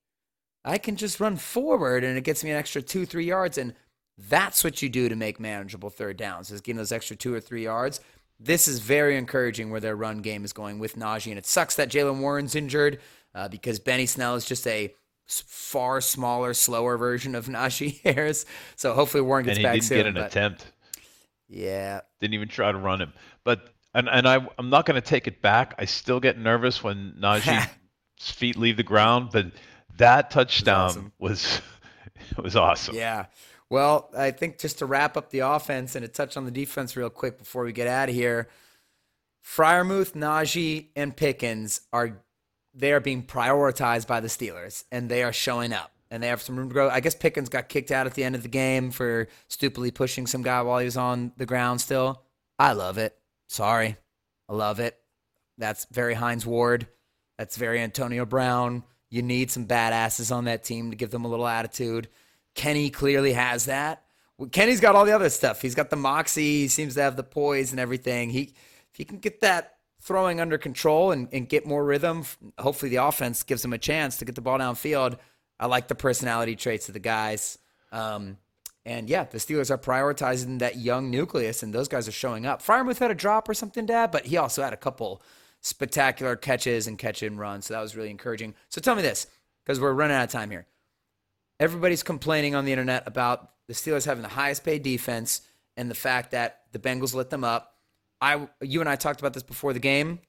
I 0.64 0.78
can 0.78 0.96
just 0.96 1.20
run 1.20 1.38
forward 1.38 2.04
and 2.04 2.18
it 2.18 2.24
gets 2.24 2.44
me 2.44 2.52
an 2.52 2.58
extra 2.58 2.82
two, 2.82 3.06
three 3.06 3.26
yards. 3.26 3.58
And 3.58 3.74
that's 4.18 4.64
what 4.64 4.82
you 4.82 4.90
do 4.90 5.10
to 5.10 5.16
make 5.16 5.40
manageable 5.40 5.90
third 5.90 6.18
downs 6.18 6.52
is 6.52 6.62
getting 6.62 6.78
those 6.78 6.92
extra 6.92 7.16
two 7.16 7.34
or 7.34 7.40
three 7.40 7.64
yards. 7.64 8.00
This 8.40 8.68
is 8.68 8.80
very 8.80 9.18
encouraging 9.18 9.72
where 9.72 9.80
their 9.80 9.96
run 9.96 10.22
game 10.22 10.46
is 10.46 10.54
going 10.54 10.80
with 10.80 10.96
Najee. 10.96 11.30
And 11.30 11.38
it 11.40 11.46
sucks 11.46 11.76
that 11.76 11.90
Jaylen 11.90 12.20
Warren's 12.20 12.56
injured 12.56 13.00
uh, 13.34 13.48
because 13.48 13.80
Benny 13.80 14.06
Snell 14.06 14.36
is 14.36 14.46
just 14.46 14.68
a 14.68 14.94
far 15.28 16.02
smaller, 16.02 16.54
slower 16.54 16.98
version 16.98 17.34
of 17.34 17.46
Najee 17.48 18.02
Harris. 18.02 18.46
So 18.76 18.94
hopefully 18.94 19.22
Warren 19.22 19.46
gets 19.46 19.58
and 19.58 19.60
he 19.60 19.64
back 19.64 19.74
didn't 19.74 19.86
soon. 19.86 19.98
get 19.98 20.08
an 20.08 20.18
attempt. 20.18 20.72
Yeah. 21.52 22.02
Didn't 22.20 22.34
even 22.34 22.48
try 22.48 22.72
to 22.72 22.78
run 22.78 23.02
him. 23.02 23.14
But 23.44 23.68
and 23.94 24.10
and 24.10 24.28
I 24.28 24.48
I'm 24.58 24.70
not 24.70 24.86
going 24.86 25.00
to 25.00 25.08
take 25.08 25.28
it 25.28 25.42
back. 25.42 25.76
I 25.78 25.86
still 25.86 26.20
get 26.20 26.38
nervous 26.38 26.84
when 26.84 27.16
Najee's 27.20 27.68
feet 28.20 28.58
leave 28.58 28.78
the 28.78 28.84
ground, 28.84 29.30
but 29.34 29.48
that 29.98 30.32
touchdown 30.32 31.12
was 31.20 31.62
awesome. 31.62 31.62
was, 32.38 32.44
was 32.44 32.56
awesome. 32.56 32.96
Yeah. 32.96 33.26
Well, 33.70 34.10
I 34.18 34.32
think 34.32 34.58
just 34.58 34.80
to 34.80 34.86
wrap 34.86 35.16
up 35.16 35.30
the 35.30 35.40
offense 35.40 35.96
and 35.96 36.04
to 36.04 36.10
touch 36.10 36.36
on 36.36 36.46
the 36.46 36.52
defense 36.52 36.98
real 36.98 37.10
quick 37.10 37.38
before 37.38 37.64
we 37.64 37.72
get 37.72 37.88
out 37.88 38.10
of 38.10 38.16
here, 38.16 38.50
Freiermuth, 39.46 40.14
Najee, 40.14 40.88
and 40.96 41.16
Pickens 41.16 41.82
are 41.92 42.22
they 42.74 42.94
are 42.94 43.00
being 43.02 43.24
prioritized 43.24 44.08
by 44.08 44.22
the 44.22 44.30
Steelers, 44.30 44.86
and 44.92 45.10
they 45.10 45.24
are 45.24 45.34
showing 45.34 45.74
up 45.74 45.92
and 46.12 46.22
they 46.22 46.28
have 46.28 46.42
some 46.42 46.58
room 46.58 46.68
to 46.68 46.74
grow. 46.74 46.90
I 46.90 47.00
guess 47.00 47.16
Pickens 47.16 47.48
got 47.48 47.70
kicked 47.70 47.90
out 47.90 48.06
at 48.06 48.14
the 48.14 48.26
end 48.26 48.36
of 48.36 48.44
the 48.44 48.50
game 48.50 48.92
for 48.92 49.30
stupidly 49.48 49.92
pushing 49.92 50.28
some 50.28 50.44
guy 50.44 50.62
while 50.62 50.80
he 50.80 50.86
was 50.86 50.98
on 50.98 51.32
the 51.38 51.46
ground 51.46 51.80
still. 51.80 52.22
I 52.60 52.74
love 52.74 52.98
it. 52.98 53.18
Sorry. 53.48 53.96
I 54.50 54.54
love 54.54 54.82
it. 54.82 55.00
That's 55.58 55.88
very 55.90 56.14
Hines 56.14 56.46
Ward. 56.46 56.88
That's 57.38 57.56
very 57.56 57.80
Antonio 57.80 58.26
Brown. 58.26 58.84
You 59.10 59.22
need 59.22 59.52
some 59.52 59.66
badasses 59.66 60.36
on 60.36 60.46
that 60.46 60.66
team 60.66 60.92
to 60.92 60.98
give 60.98 61.12
them 61.12 61.24
a 61.24 61.30
little 61.30 61.48
attitude. 61.48 62.10
Kenny 62.56 62.90
clearly 62.90 63.34
has 63.34 63.66
that. 63.66 64.04
Kenny's 64.52 64.82
got 64.82 64.96
all 64.96 65.06
the 65.06 65.16
other 65.16 65.30
stuff. 65.30 65.62
He's 65.62 65.76
got 65.76 65.90
the 65.90 65.96
moxie. 65.96 66.62
He 66.62 66.68
seems 66.68 66.96
to 66.96 67.02
have 67.02 67.16
the 67.16 67.24
poise 67.24 67.72
and 67.72 67.80
everything. 67.80 68.32
He, 68.32 68.54
if 68.92 68.98
he 68.98 69.06
can 69.06 69.20
get 69.20 69.40
that 69.42 69.76
throwing 70.02 70.42
under 70.42 70.58
control 70.58 71.12
and, 71.12 71.30
and 71.32 71.48
get 71.48 71.66
more 71.66 71.86
rhythm, 71.86 72.26
hopefully 72.58 72.90
the 72.90 73.04
offense 73.04 73.44
gives 73.44 73.64
him 73.64 73.72
a 73.72 73.78
chance 73.78 74.18
to 74.18 74.26
get 74.26 74.36
the 74.36 74.42
ball 74.42 74.60
downfield– 74.60 75.18
I 75.62 75.68
like 75.68 75.88
the 75.88 75.96
personality 75.96 76.58
traits 76.58 76.90
of 76.90 76.94
the 76.94 77.00
guys. 77.00 77.58
Um, 77.94 78.38
And 78.84 79.08
yeah, 79.08 79.26
the 79.26 79.38
Steelers 79.38 79.70
are 79.70 79.78
prioritizing 79.78 80.60
that 80.60 80.78
young 80.78 81.12
nucleus, 81.12 81.62
and 81.62 81.72
those 81.72 81.88
guys 81.88 82.08
are 82.08 82.12
showing 82.12 82.48
up. 82.48 82.64
Freiermuth 82.64 82.98
had 82.98 83.12
a 83.12 83.16
drop 83.16 83.48
or 83.48 83.54
something, 83.54 83.86
Dad, 83.86 84.10
but 84.12 84.26
he 84.26 84.38
also 84.38 84.64
had 84.64 84.74
a 84.74 84.78
couple 84.78 85.22
spectacular 85.62 86.36
catches 86.36 86.88
and 86.88 86.98
catch 86.98 87.22
and 87.22 87.38
runs. 87.38 87.68
So 87.68 87.76
that 87.76 87.82
was 87.82 87.96
really 87.96 88.10
encouraging. 88.10 88.56
So 88.70 88.82
tell 88.82 88.96
me 88.96 89.04
this, 89.04 89.28
because 89.64 89.80
we're 89.80 89.94
running 89.94 90.18
out 90.18 90.24
of 90.24 90.32
time 90.32 90.50
here. 90.50 90.66
Everybody's 91.60 92.02
complaining 92.02 92.56
on 92.56 92.66
the 92.66 92.72
internet 92.72 93.04
about 93.06 93.52
the 93.68 93.76
Steelers 93.76 94.06
having 94.06 94.24
the 94.24 94.30
highest 94.30 94.64
paid 94.64 94.82
defense 94.82 95.42
and 95.78 95.92
the 95.92 95.96
fact 95.96 96.32
that 96.32 96.62
the 96.72 96.80
Bengals 96.80 97.14
lit 97.14 97.30
them 97.30 97.44
up. 97.44 97.76
I, 98.20 98.48
you 98.62 98.80
and 98.80 98.90
I 98.90 98.96
talked 98.96 99.20
about 99.20 99.34
this 99.36 99.44
before 99.44 99.74
the 99.74 99.80
game. 99.80 100.20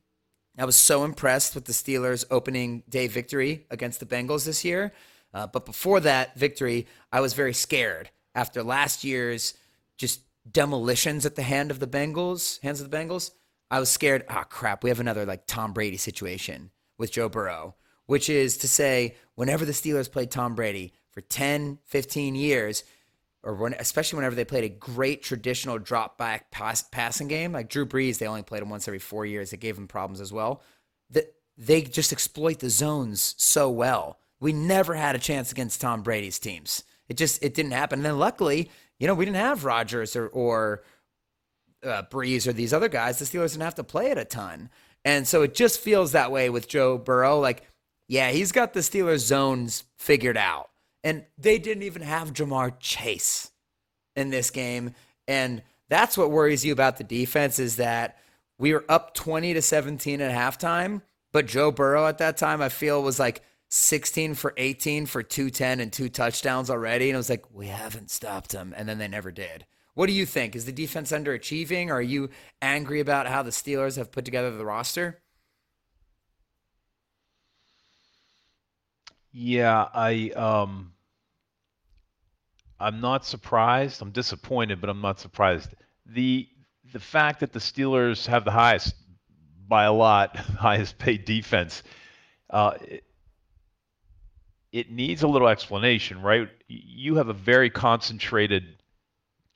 I 0.59 0.67
was 0.67 0.77
so 0.77 1.05
impressed 1.05 1.55
with 1.55 1.65
the 1.65 1.73
Steelers' 1.73 2.27
opening 2.31 2.83
day 2.87 3.07
victory 3.07 3.67
against 3.71 3.99
the 4.01 4.07
Bengals 4.07 4.45
this 4.45 4.63
year. 4.63 4.93
Uh, 5.35 5.47
but 5.47 5.65
before 5.65 6.01
that 6.01 6.37
victory, 6.37 6.87
I 7.11 7.21
was 7.21 7.35
very 7.35 7.55
scared 7.55 8.11
after 8.35 8.63
last 8.63 9.05
year's 9.05 9.55
just 9.97 10.21
demolitions 10.51 11.25
at 11.25 11.37
the 11.37 11.43
hand 11.43 11.71
of 11.71 11.79
the 11.79 11.87
Bengals, 11.87 12.61
hands 12.61 12.81
of 12.81 12.91
the 12.91 12.97
Bengals. 12.97 13.31
I 13.71 13.81
was 13.81 13.89
scared. 13.89 14.25
Ah, 14.29 14.41
oh, 14.43 14.45
crap. 14.49 14.85
We 14.85 14.91
have 14.91 15.01
another 15.01 15.25
like 15.25 15.47
Tom 15.47 15.73
Brady 15.73 15.97
situation 15.97 16.71
with 16.99 17.13
Joe 17.13 17.29
Burrow, 17.29 17.75
which 18.07 18.29
is 18.29 18.59
to 18.59 18.69
say, 18.69 19.17
whenever 19.35 19.65
the 19.65 19.73
Steelers 19.73 20.11
played 20.11 20.31
Tom 20.31 20.55
Brady 20.55 20.93
for 21.11 21.21
10, 21.21 21.79
15 21.85 22.35
years, 22.35 22.85
or 23.43 23.55
when, 23.55 23.75
especially 23.75 24.17
whenever 24.17 24.35
they 24.35 24.45
played 24.45 24.65
a 24.65 24.69
great 24.69 25.23
traditional 25.23 25.79
drop 25.79 26.19
back 26.19 26.51
pass, 26.51 26.83
passing 26.83 27.29
game, 27.29 27.53
like 27.53 27.69
Drew 27.69 27.87
Brees, 27.87 28.19
they 28.19 28.27
only 28.27 28.43
played 28.43 28.63
him 28.63 28.71
once 28.71 28.87
every 28.87 28.99
four 28.99 29.27
years. 29.27 29.53
It 29.53 29.61
gave 29.61 29.77
him 29.77 29.89
problems 29.89 30.21
as 30.21 30.33
well. 30.33 30.63
That 31.11 31.35
they 31.57 31.83
just 31.83 32.13
exploit 32.13 32.61
the 32.61 32.71
zones 32.71 33.35
so 33.39 33.71
well. 33.71 34.19
We 34.43 34.53
never 34.53 34.95
had 34.95 35.15
a 35.15 35.21
chance 35.21 35.53
against 35.53 35.81
Tom 35.81 36.03
Brady's 36.03 36.39
teams. 36.39 36.83
It 37.09 37.17
just 37.17 37.43
it 37.43 37.55
didn't 37.55 37.73
happen. 37.73 38.01
And 38.01 38.07
then 38.07 38.19
luckily, 38.19 38.71
you 38.99 39.07
know, 39.07 39.15
we 39.15 39.25
didn't 39.25 39.37
have 39.37 39.65
Rodgers 39.65 40.17
or 40.17 40.27
or 40.29 40.83
uh, 41.85 42.03
Brees 42.11 42.47
or 42.47 42.53
these 42.53 42.73
other 42.73 42.89
guys. 42.89 43.19
The 43.19 43.25
Steelers 43.25 43.53
didn't 43.53 43.63
have 43.63 43.77
to 43.77 43.85
play 43.85 44.11
it 44.11 44.19
a 44.19 44.25
ton, 44.25 44.69
and 45.05 45.27
so 45.29 45.43
it 45.43 45.55
just 45.55 45.81
feels 45.81 46.13
that 46.13 46.33
way 46.33 46.51
with 46.51 46.69
Joe 46.69 46.99
Burrow. 46.99 47.39
Like, 47.39 47.63
yeah, 48.09 48.31
he's 48.31 48.53
got 48.53 48.73
the 48.73 48.81
Steelers 48.81 49.21
zones 49.21 49.85
figured 49.97 50.37
out. 50.37 50.71
And 51.05 51.25
they 51.39 51.59
didn't 51.59 51.83
even 51.83 52.03
have 52.03 52.33
Ja'Marr 52.33 52.75
Chase 52.79 53.51
in 54.15 54.31
this 54.31 54.51
game. 54.51 54.95
And 55.27 55.63
that's 55.89 56.17
what 56.17 56.31
worries 56.31 56.65
you 56.65 56.73
about 56.73 56.99
the 56.99 57.05
defense 57.05 57.59
is 57.59 57.77
that 57.77 58.19
we 58.59 58.73
were 58.73 58.85
up 58.89 59.15
20 59.15 59.55
to 59.55 59.63
17 59.63 60.21
at 60.21 60.31
halftime, 60.31 61.03
but 61.33 61.47
Joe 61.47 61.73
Burrow 61.73 62.07
at 62.07 62.19
that 62.19 62.37
time, 62.37 62.61
I 62.63 62.69
feel, 62.69 63.03
was 63.03 63.19
like 63.19 63.43
16 63.75 64.35
for 64.35 64.53
18 64.59 65.07
for 65.07 65.23
210 65.23 65.81
and 65.81 65.91
two 65.91 66.11
touchdowns 66.11 66.69
already. 66.69 67.09
And 67.09 67.17
I 67.17 67.19
was 67.19 67.31
like, 67.31 67.47
we 67.55 67.69
haven't 67.69 68.11
stopped 68.11 68.51
them. 68.51 68.75
And 68.77 68.87
then 68.87 68.99
they 68.99 69.09
never 69.09 69.33
did. 69.33 69.65
What 69.95 70.09
do 70.09 70.13
you 70.13 70.27
think? 70.27 70.55
Is 70.55 70.67
the 70.67 70.73
defense 70.73 71.11
underachieving? 71.11 71.89
Are 71.89 72.03
you 72.03 72.29
angry 72.61 73.01
about 73.01 73.27
how 73.27 73.43
the 73.43 73.51
Steelers 73.51 73.97
have 73.97 74.13
put 74.13 74.27
together 74.27 74.51
the 74.55 74.67
roster? 74.67 75.23
Yeah, 79.33 79.89
I 79.95 80.33
um 80.37 80.93
I'm 82.79 83.01
not 83.01 83.25
surprised. 83.25 84.03
I'm 84.03 84.11
disappointed, 84.11 84.83
but 84.83 84.91
I'm 84.91 85.01
not 85.01 85.19
surprised. 85.19 85.75
The 86.05 86.47
the 86.93 87.01
fact 87.01 87.41
that 87.41 87.55
the 87.55 87.59
Steelers 87.59 88.27
have 88.27 88.45
the 88.45 88.51
highest 88.51 88.95
by 89.67 89.85
a 89.85 89.93
lot, 89.95 90.37
highest 90.59 90.99
paid 90.99 91.25
defense, 91.25 91.83
uh, 92.51 92.75
it, 92.83 93.05
it 94.73 94.91
needs 94.91 95.23
a 95.23 95.29
little 95.29 95.49
explanation, 95.49 96.23
right? 96.23 96.49
You 96.69 97.17
have 97.17 97.29
a 97.29 97.35
very 97.35 97.69
concentrated 97.71 98.65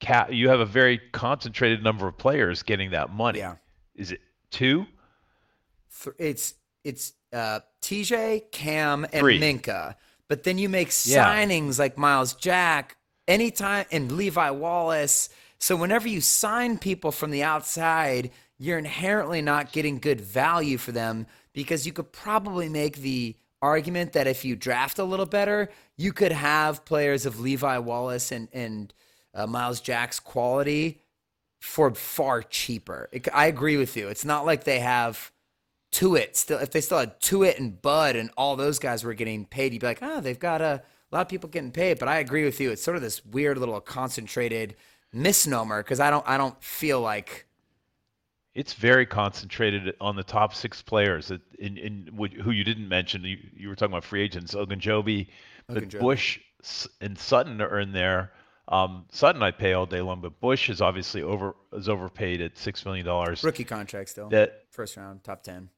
cat. 0.00 0.32
You 0.32 0.48
have 0.50 0.60
a 0.60 0.66
very 0.66 1.00
concentrated 1.12 1.82
number 1.82 2.06
of 2.06 2.18
players 2.18 2.62
getting 2.62 2.90
that 2.90 3.10
money. 3.10 3.38
Yeah. 3.38 3.56
Is 3.94 4.12
it 4.12 4.20
two? 4.50 4.86
It's 6.18 6.54
it's 6.84 7.14
uh, 7.32 7.60
TJ, 7.82 8.52
Cam, 8.52 9.04
and 9.04 9.20
Three. 9.20 9.40
Minkah. 9.40 9.96
But 10.28 10.42
then 10.44 10.58
you 10.58 10.68
make 10.68 10.88
Yeah. 11.04 11.24
signings 11.24 11.78
like 11.78 11.96
Myles 11.96 12.34
Jack, 12.34 12.96
anytime, 13.26 13.86
and 13.90 14.12
Levi 14.12 14.50
Wallace. 14.50 15.28
So 15.58 15.74
whenever 15.76 16.08
you 16.08 16.20
sign 16.20 16.78
people 16.78 17.10
from 17.12 17.30
the 17.30 17.42
outside, 17.42 18.30
you're 18.58 18.78
inherently 18.78 19.40
not 19.40 19.72
getting 19.72 19.98
good 19.98 20.20
value 20.20 20.76
for 20.78 20.92
them 20.92 21.26
because 21.54 21.86
you 21.86 21.92
could 21.92 22.12
probably 22.12 22.68
make 22.68 22.98
the 22.98 23.34
argument 23.62 24.12
that 24.12 24.26
if 24.26 24.44
you 24.44 24.56
draft 24.56 24.98
a 24.98 25.04
little 25.04 25.26
better, 25.26 25.70
you 25.96 26.12
could 26.12 26.32
have 26.32 26.84
players 26.84 27.26
of 27.26 27.40
Levi 27.40 27.78
Wallace 27.78 28.32
and 28.32 28.48
and 28.52 28.92
uh, 29.34 29.46
Myles 29.46 29.80
Jack's 29.80 30.18
quality 30.18 31.02
for 31.60 31.94
far 31.94 32.42
cheaper. 32.42 33.08
It, 33.12 33.28
I 33.32 33.46
agree 33.46 33.76
with 33.76 33.96
you. 33.96 34.08
It's 34.08 34.24
not 34.24 34.46
like 34.46 34.64
they 34.64 34.80
have 34.80 35.32
Tuitt 35.92 36.36
still. 36.36 36.58
If 36.58 36.70
they 36.70 36.80
still 36.80 36.98
had 36.98 37.20
Tuitt 37.20 37.58
and 37.58 37.80
Bud 37.80 38.16
and 38.16 38.30
all 38.36 38.56
those 38.56 38.78
guys 38.78 39.04
were 39.04 39.14
getting 39.14 39.44
paid, 39.44 39.72
you'd 39.72 39.80
be 39.80 39.86
like, 39.86 39.98
oh, 40.02 40.20
they've 40.20 40.38
got 40.38 40.60
a, 40.60 40.82
a 41.10 41.14
lot 41.14 41.22
of 41.22 41.28
people 41.28 41.48
getting 41.48 41.72
paid. 41.72 41.98
But 41.98 42.08
I 42.08 42.18
agree 42.18 42.44
with 42.44 42.60
you. 42.60 42.70
It's 42.70 42.82
sort 42.82 42.96
of 42.96 43.02
this 43.02 43.24
weird 43.24 43.58
little 43.58 43.80
concentrated 43.80 44.76
misnomer 45.12 45.82
because 45.82 46.00
I 46.00 46.10
don't 46.10 46.26
I 46.28 46.36
don't 46.36 46.62
feel 46.62 47.00
like 47.00 47.45
It's 48.56 48.72
very 48.72 49.04
concentrated 49.04 49.94
on 50.00 50.16
the 50.16 50.24
top 50.24 50.54
six 50.54 50.80
players 50.80 51.28
that 51.28 51.42
in, 51.58 51.76
in 51.76 52.30
who 52.42 52.50
you 52.50 52.64
didn't 52.64 52.88
mention. 52.88 53.22
You, 53.22 53.36
you 53.54 53.68
were 53.68 53.74
talking 53.74 53.92
about 53.92 54.04
free 54.04 54.22
agents, 54.22 54.54
Ogunjobi, 54.54 55.26
but 55.68 55.84
Ogunjobi. 55.84 56.00
Bush 56.00 56.40
and 57.02 57.18
Sutton 57.18 57.60
are 57.60 57.78
in 57.78 57.92
there. 57.92 58.32
Um, 58.68 59.04
Sutton 59.12 59.42
I'd 59.42 59.58
pay 59.58 59.74
all 59.74 59.84
day 59.84 60.00
long, 60.00 60.22
but 60.22 60.40
Bush 60.40 60.70
is 60.70 60.80
obviously 60.80 61.22
over 61.22 61.54
is 61.74 61.88
overpaid 61.88 62.40
at 62.40 62.56
six 62.56 62.84
million 62.86 63.04
dollars. 63.04 63.44
rookie 63.44 63.62
contract 63.64 64.08
still. 64.08 64.30
That 64.30 64.64
First 64.70 64.96
round, 64.96 65.22
top 65.22 65.42
ten. 65.42 65.68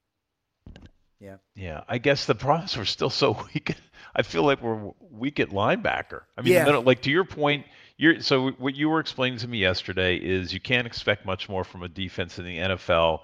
Yeah. 1.20 1.38
yeah, 1.56 1.82
I 1.88 1.98
guess 1.98 2.26
the 2.26 2.36
problems 2.36 2.76
we're 2.76 2.84
still 2.84 3.10
so 3.10 3.32
weak. 3.54 3.74
I 4.14 4.22
feel 4.22 4.44
like 4.44 4.62
we're 4.62 4.92
weak 5.10 5.40
at 5.40 5.48
linebacker. 5.50 6.22
I 6.36 6.42
mean, 6.42 6.52
Yeah. 6.52 6.64
like 6.76 7.02
to 7.02 7.10
your 7.10 7.24
point, 7.24 7.66
you're 7.98 8.20
so 8.20 8.50
what 8.52 8.76
you 8.76 8.88
were 8.88 9.00
explaining 9.00 9.38
to 9.40 9.48
me 9.48 9.58
yesterday 9.58 10.16
is 10.16 10.52
you 10.54 10.60
can't 10.60 10.86
expect 10.86 11.26
much 11.26 11.48
more 11.48 11.64
from 11.64 11.82
a 11.82 11.88
defense 11.88 12.38
in 12.38 12.44
the 12.44 12.58
NFL. 12.58 13.20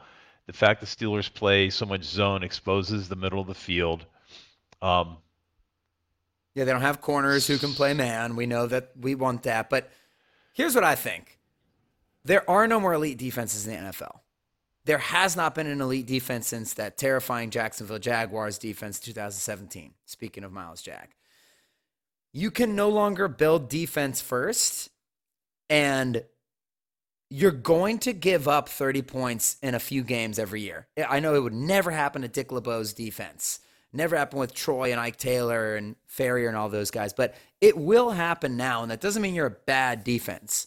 The 0.46 0.52
fact 0.52 0.80
the 0.80 0.87
Steelers 0.87 1.32
play 1.32 1.70
so 1.70 1.87
much 1.87 2.02
zone 2.02 2.42
exposes 2.42 3.08
the 3.08 3.16
middle 3.16 3.40
of 3.40 3.46
the 3.46 3.54
field. 3.54 4.04
Um, 4.82 5.16
Yeah, 6.54 6.64
they 6.64 6.72
don't 6.72 6.82
have 6.82 7.00
corners 7.00 7.46
who 7.46 7.56
can 7.56 7.72
play 7.72 7.94
man. 7.94 8.37
We 8.37 8.46
know 8.46 8.66
that 8.66 8.90
we 9.00 9.14
want 9.14 9.44
that. 9.44 9.70
But 9.70 9.90
here's 10.52 10.74
what 10.74 10.84
I 10.84 10.96
think 10.96 11.38
there 12.24 12.48
are 12.50 12.66
no 12.66 12.80
more 12.80 12.94
elite 12.94 13.18
defenses 13.18 13.66
in 13.66 13.74
the 13.74 13.90
NFL. 13.90 14.20
There 14.87 14.98
has 14.98 15.34
not 15.34 15.54
been 15.54 15.66
an 15.66 15.80
elite 15.80 16.06
defense 16.06 16.48
since 16.48 16.74
that 16.74 16.98
terrifying 16.98 17.50
Jacksonville 17.50 17.98
Jaguars 17.98 18.58
defense 18.58 18.98
in 18.98 19.06
2017. 19.06 19.94
Speaking 20.04 20.44
of 20.44 20.52
Myles 20.52 20.82
Jack, 20.82 21.16
you 22.35 22.51
can 22.51 22.75
no 22.75 22.88
longer 22.88 23.29
build 23.29 23.68
defense 23.70 24.20
first, 24.20 24.90
and 25.70 26.25
you're 27.31 27.53
going 27.53 27.99
to 28.01 28.12
give 28.12 28.49
up 28.49 28.68
30 28.68 29.03
points 29.03 29.57
in 29.62 29.75
a 29.75 29.79
few 29.79 30.03
games 30.03 30.38
every 30.38 30.61
year. 30.61 30.88
I 31.09 31.20
know 31.20 31.37
it 31.37 31.42
would 31.42 31.55
never 31.55 31.92
happen 31.92 32.23
to 32.23 32.29
Dick 32.29 32.51
LeBeau's 32.51 32.92
defense. 32.92 33.61
Never 33.92 34.16
happened 34.16 34.40
with 34.40 34.53
Troy 34.53 34.90
and 34.90 35.01
Ike 35.01 35.16
Taylor 35.16 35.77
and 35.77 35.94
Farrior 36.11 36.49
and 36.49 36.57
all 36.57 36.68
those 36.68 36.90
guys, 36.90 37.12
but 37.12 37.37
it 37.61 37.79
will 37.79 38.11
happen 38.11 38.57
now, 38.57 38.83
and 38.83 38.90
that 38.90 39.01
doesn't 39.01 39.23
mean 39.23 39.35
you're 39.35 39.47
a 39.47 39.51
bad 39.51 40.03
defense. 40.03 40.66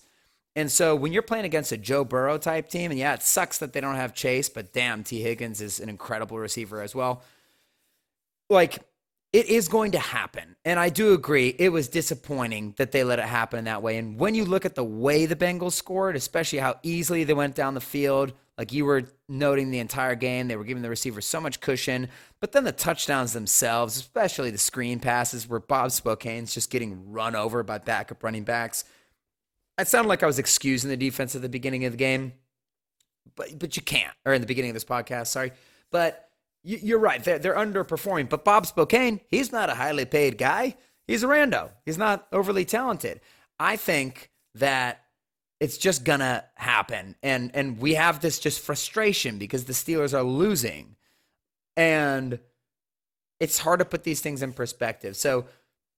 And 0.56 0.72
so 0.72 0.96
when 0.96 1.12
you're 1.12 1.22
playing 1.22 1.46
against 1.46 1.74
a 1.74 1.78
Joe 1.78 2.06
Burrow 2.06 2.38
type 2.38 2.70
team, 2.70 2.92
and 2.92 3.00
yeah, 3.00 3.14
it 3.14 3.22
sucks 3.22 3.58
that 3.58 3.74
they 3.74 3.82
don't 3.82 3.96
have 3.96 4.14
Chase, 4.14 4.48
but 4.48 4.72
damn, 4.72 5.04
Tee 5.04 5.22
Higgins 5.22 5.60
is 5.60 5.82
an 5.82 5.90
incredible 5.90 6.40
receiver 6.40 6.82
as 6.82 6.96
well. 6.96 7.22
Like, 8.50 8.80
it 9.34 9.48
is 9.48 9.68
going 9.68 9.92
to 9.92 10.00
happen. 10.00 10.56
And 10.64 10.80
I 10.80 10.90
do 10.90 11.14
agree, 11.14 11.56
it 11.60 11.70
was 11.70 11.88
disappointing 11.88 12.74
that 12.78 12.92
they 12.92 13.04
let 13.04 13.20
it 13.20 13.26
happen 13.26 13.60
in 13.60 13.66
that 13.66 13.84
way. 13.84 13.98
And 13.98 14.20
when 14.20 14.36
you 14.36 14.46
look 14.46 14.66
at 14.66 14.76
the 14.76 14.84
way 14.84 15.26
the 15.26 15.36
Bengals 15.36 15.74
scored, 15.74 16.16
especially 16.16 16.60
how 16.60 16.80
easily 16.82 17.24
they 17.24 17.34
went 17.34 17.56
down 17.56 17.74
the 17.74 17.82
field, 17.82 18.34
like 18.58 18.72
you 18.72 18.86
were 18.86 19.04
noting 19.28 19.70
the 19.70 19.80
entire 19.80 20.16
game, 20.16 20.48
they 20.48 20.56
were 20.56 20.64
giving 20.64 20.82
the 20.82 20.90
receivers 20.90 21.26
so 21.26 21.42
much 21.42 21.60
cushion. 21.60 22.08
But 22.40 22.54
then 22.54 22.64
the 22.64 22.72
touchdowns 22.72 23.34
themselves, 23.34 23.98
especially 23.98 24.50
the 24.50 24.58
screen 24.58 25.00
passes 25.00 25.48
where 25.48 25.60
Bob 25.60 25.92
Spillane's 25.92 26.54
just 26.54 26.72
getting 26.72 27.12
run 27.12 27.36
over 27.36 27.62
by 27.64 27.78
backup 27.78 28.24
running 28.24 28.44
backs. 28.44 28.86
It 29.78 29.88
sounded 29.88 30.10
like 30.10 30.24
I 30.24 30.28
was 30.28 30.40
excusing 30.40 30.90
the 30.90 30.98
defense 30.98 31.36
at 31.36 31.44
the 31.44 31.50
beginning 31.50 31.86
of 31.86 31.94
the 31.94 31.98
game, 31.98 32.34
but 33.36 33.60
but 33.60 33.76
you 33.76 33.84
can't. 33.84 34.14
Or 34.26 34.34
in 34.34 34.42
the 34.42 34.48
beginning 34.48 34.72
of 34.72 34.74
this 34.74 34.86
podcast, 34.86 35.28
sorry. 35.28 35.52
But 35.92 36.27
you're 36.64 37.00
right; 37.00 37.24
they're 37.24 37.40
they're 37.40 37.56
underperforming. 37.56 38.30
But 38.30 38.44
Bob 38.46 38.66
Spillane, 38.66 39.22
he's 39.28 39.52
not 39.52 39.70
a 39.70 39.76
highly 39.76 40.06
paid 40.06 40.38
guy. 40.38 40.76
He's 41.08 41.24
a 41.24 41.28
rando. 41.28 41.72
He's 41.86 41.98
not 41.98 42.28
overly 42.32 42.66
talented. 42.66 43.22
I 43.60 43.78
think 43.78 44.32
that 44.56 45.04
it's 45.60 45.78
just 45.78 46.04
gonna 46.04 46.44
happen, 46.56 47.16
and 47.24 47.52
and 47.54 47.80
we 47.80 47.96
have 47.96 48.20
this 48.20 48.40
just 48.40 48.60
frustration 48.60 49.38
because 49.38 49.66
the 49.66 49.74
Steelers 49.74 50.14
are 50.14 50.24
losing, 50.24 50.96
and 51.76 52.40
it's 53.40 53.60
hard 53.60 53.80
to 53.80 53.86
put 53.86 54.04
these 54.04 54.22
things 54.22 54.42
in 54.42 54.54
perspective. 54.54 55.16
So 55.16 55.46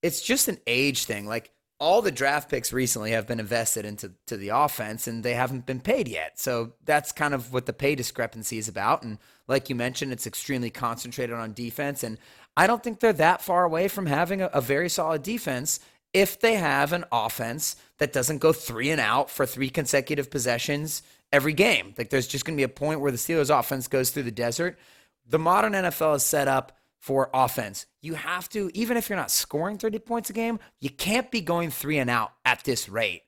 it's 0.02 0.20
just 0.20 0.48
an 0.48 0.58
age 0.66 1.04
thing. 1.04 1.26
Like 1.26 1.50
all 1.80 2.02
the 2.02 2.12
draft 2.12 2.50
picks 2.50 2.74
recently 2.74 3.12
have 3.12 3.26
been 3.26 3.40
invested 3.40 3.86
into 3.86 4.12
to 4.26 4.36
the 4.36 4.50
offense 4.50 5.08
and 5.08 5.24
they 5.24 5.32
haven't 5.32 5.64
been 5.64 5.80
paid 5.80 6.06
yet. 6.06 6.38
So 6.38 6.74
that's 6.84 7.10
kind 7.10 7.32
of 7.32 7.54
what 7.54 7.64
the 7.64 7.72
pay 7.72 7.94
discrepancy 7.94 8.58
is 8.58 8.68
about. 8.68 9.02
And 9.02 9.18
like 9.48 9.70
you 9.70 9.74
mentioned, 9.74 10.12
it's 10.12 10.26
extremely 10.26 10.68
concentrated 10.68 11.34
on 11.34 11.54
defense. 11.54 12.04
And 12.04 12.18
I 12.54 12.66
don't 12.66 12.82
think 12.82 13.00
they're 13.00 13.14
that 13.14 13.40
far 13.40 13.64
away 13.64 13.88
from 13.88 14.04
having 14.04 14.42
a, 14.42 14.46
a 14.52 14.60
very 14.60 14.90
solid 14.90 15.22
defense 15.22 15.80
if 16.12 16.38
they 16.38 16.56
have 16.56 16.92
an 16.92 17.04
offense 17.10 17.76
that 17.98 18.12
doesn't 18.12 18.38
go 18.38 18.52
three 18.52 18.90
and 18.90 19.00
out 19.00 19.30
for 19.30 19.46
three 19.46 19.70
consecutive 19.70 20.30
possessions 20.30 21.02
every 21.32 21.54
game. 21.54 21.94
Like 21.96 22.10
there's 22.10 22.26
just 22.26 22.44
going 22.44 22.56
to 22.56 22.60
be 22.60 22.64
a 22.64 22.68
point 22.68 23.00
where 23.00 23.12
the 23.12 23.16
Steelers 23.16 23.56
offense 23.56 23.88
goes 23.88 24.10
through 24.10 24.24
the 24.24 24.30
desert. 24.30 24.78
The 25.26 25.38
modern 25.38 25.72
NFL 25.72 26.16
is 26.16 26.24
set 26.24 26.46
up 26.46 26.76
for 27.00 27.30
offense. 27.32 27.86
You 28.02 28.14
have 28.14 28.48
to, 28.50 28.70
even 28.74 28.96
if 28.96 29.08
you're 29.08 29.18
not 29.18 29.30
scoring 29.30 29.78
30 29.78 29.98
points 30.00 30.30
a 30.30 30.34
game, 30.34 30.60
you 30.78 30.90
can't 30.90 31.30
be 31.30 31.40
going 31.40 31.70
three 31.70 31.98
and 31.98 32.10
out 32.10 32.32
at 32.44 32.62
this 32.64 32.88
rate 32.88 33.22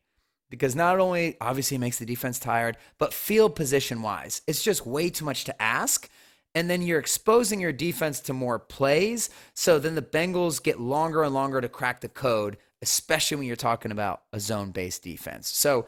because 0.50 0.76
not 0.76 1.00
only 1.00 1.36
obviously 1.40 1.78
makes 1.78 1.98
the 1.98 2.04
defense 2.04 2.38
tired, 2.38 2.76
but 2.98 3.14
field 3.14 3.56
position 3.56 4.02
wise, 4.02 4.42
it's 4.46 4.62
just 4.62 4.86
way 4.86 5.08
too 5.08 5.24
much 5.24 5.44
to 5.44 5.62
ask. 5.62 6.08
And 6.54 6.68
then 6.68 6.82
you're 6.82 6.98
exposing 6.98 7.60
your 7.60 7.72
defense 7.72 8.20
to 8.20 8.34
more 8.34 8.58
plays. 8.58 9.30
So 9.54 9.78
then 9.78 9.94
the 9.94 10.02
Bengals 10.02 10.62
get 10.62 10.78
longer 10.78 11.22
and 11.22 11.32
longer 11.32 11.62
to 11.62 11.68
crack 11.70 12.02
the 12.02 12.08
code, 12.10 12.58
especially 12.82 13.38
when 13.38 13.46
you're 13.46 13.56
talking 13.56 13.90
about 13.90 14.20
a 14.34 14.38
zone 14.38 14.70
based 14.70 15.02
defense. 15.02 15.48
So 15.48 15.86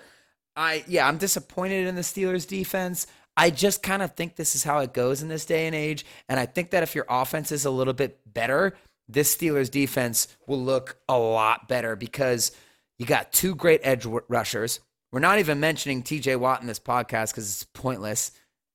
I, 0.57 0.85
yeah, 0.89 1.07
I'm 1.07 1.19
disappointed 1.19 1.87
in 1.87 1.97
the 1.97 2.01
Steelers 2.01 2.49
defense. 2.49 3.07
I 3.37 3.51
just 3.51 3.83
kind 3.83 4.03
of 4.03 4.15
think 4.15 4.37
this 4.37 4.55
is 4.55 4.65
how 4.65 4.79
it 4.79 4.95
goes 4.95 5.23
in 5.23 5.29
this 5.29 5.45
day 5.45 5.67
and 5.67 5.75
age. 5.75 6.05
And 6.29 6.39
I 6.39 6.47
think 6.47 6.71
that 6.71 6.83
if 6.83 6.95
your 6.95 7.07
offense 7.09 7.51
is 7.51 7.65
a 7.65 7.71
little 7.71 7.93
bit 7.93 8.21
better, 8.33 8.77
this 9.09 9.35
Steelers 9.35 9.71
defense 9.71 10.29
will 10.47 10.63
look 10.63 10.99
a 11.09 11.19
lot 11.19 11.69
better 11.69 11.97
because 11.97 12.53
you 12.99 13.07
got 13.07 13.33
two 13.33 13.55
great 13.55 13.81
edge 13.83 14.07
rushers. 14.29 14.81
We're 15.13 15.21
not 15.21 15.39
even 15.39 15.61
mentioning 15.61 16.03
TJ 16.03 16.39
Watt 16.39 16.61
in 16.61 16.67
this 16.67 16.81
podcast 16.81 17.31
because 17.31 17.51
it's 17.51 17.65
pointless. 17.65 18.33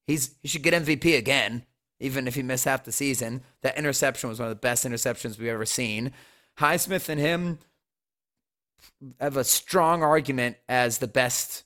He's 0.08 0.36
he 0.42 0.48
should 0.48 0.64
get 0.64 0.74
MVP 0.74 1.18
again, 1.18 1.66
even 2.00 2.28
if 2.28 2.36
he 2.36 2.44
missed 2.44 2.66
half 2.66 2.84
the 2.84 2.92
season. 2.92 3.44
That 3.62 3.78
interception 3.78 4.30
was 4.30 4.40
one 4.40 4.50
of 4.50 4.56
the 4.56 4.60
best 4.60 4.86
interceptions 4.86 5.38
we've 5.38 5.50
ever 5.50 5.66
seen. 5.66 6.12
Highsmith 6.58 7.10
and 7.10 7.20
him 7.20 7.60
have 9.20 9.38
a 9.38 9.44
strong 9.44 10.04
argument 10.04 10.58
as 10.68 10.98
the 10.98 11.08
best 11.08 11.64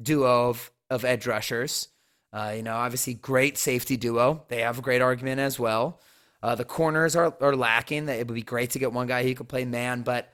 duo 0.00 0.48
of, 0.48 0.70
of 0.90 1.04
edge 1.04 1.26
rushers. 1.26 1.88
Uh, 2.34 2.52
you 2.56 2.64
know, 2.64 2.74
obviously, 2.74 3.14
great 3.14 3.56
safety 3.56 3.96
duo. 3.96 4.44
They 4.48 4.62
have 4.62 4.80
a 4.80 4.82
great 4.82 5.00
argument 5.00 5.38
as 5.38 5.56
well. 5.56 6.00
Uh, 6.42 6.56
the 6.56 6.64
corners 6.64 7.14
are, 7.14 7.32
are 7.40 7.54
lacking. 7.54 8.08
It 8.08 8.26
would 8.26 8.34
be 8.34 8.42
great 8.42 8.70
to 8.70 8.80
get 8.80 8.92
one 8.92 9.06
guy 9.06 9.22
who 9.22 9.34
could 9.36 9.48
play 9.48 9.64
man, 9.64 10.02
but 10.02 10.32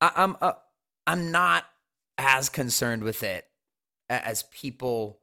I, 0.00 0.10
I'm 0.16 0.36
uh, 0.40 0.54
I'm 1.06 1.30
not 1.30 1.64
as 2.18 2.48
concerned 2.48 3.04
with 3.04 3.22
it 3.22 3.46
as 4.10 4.42
people 4.42 5.20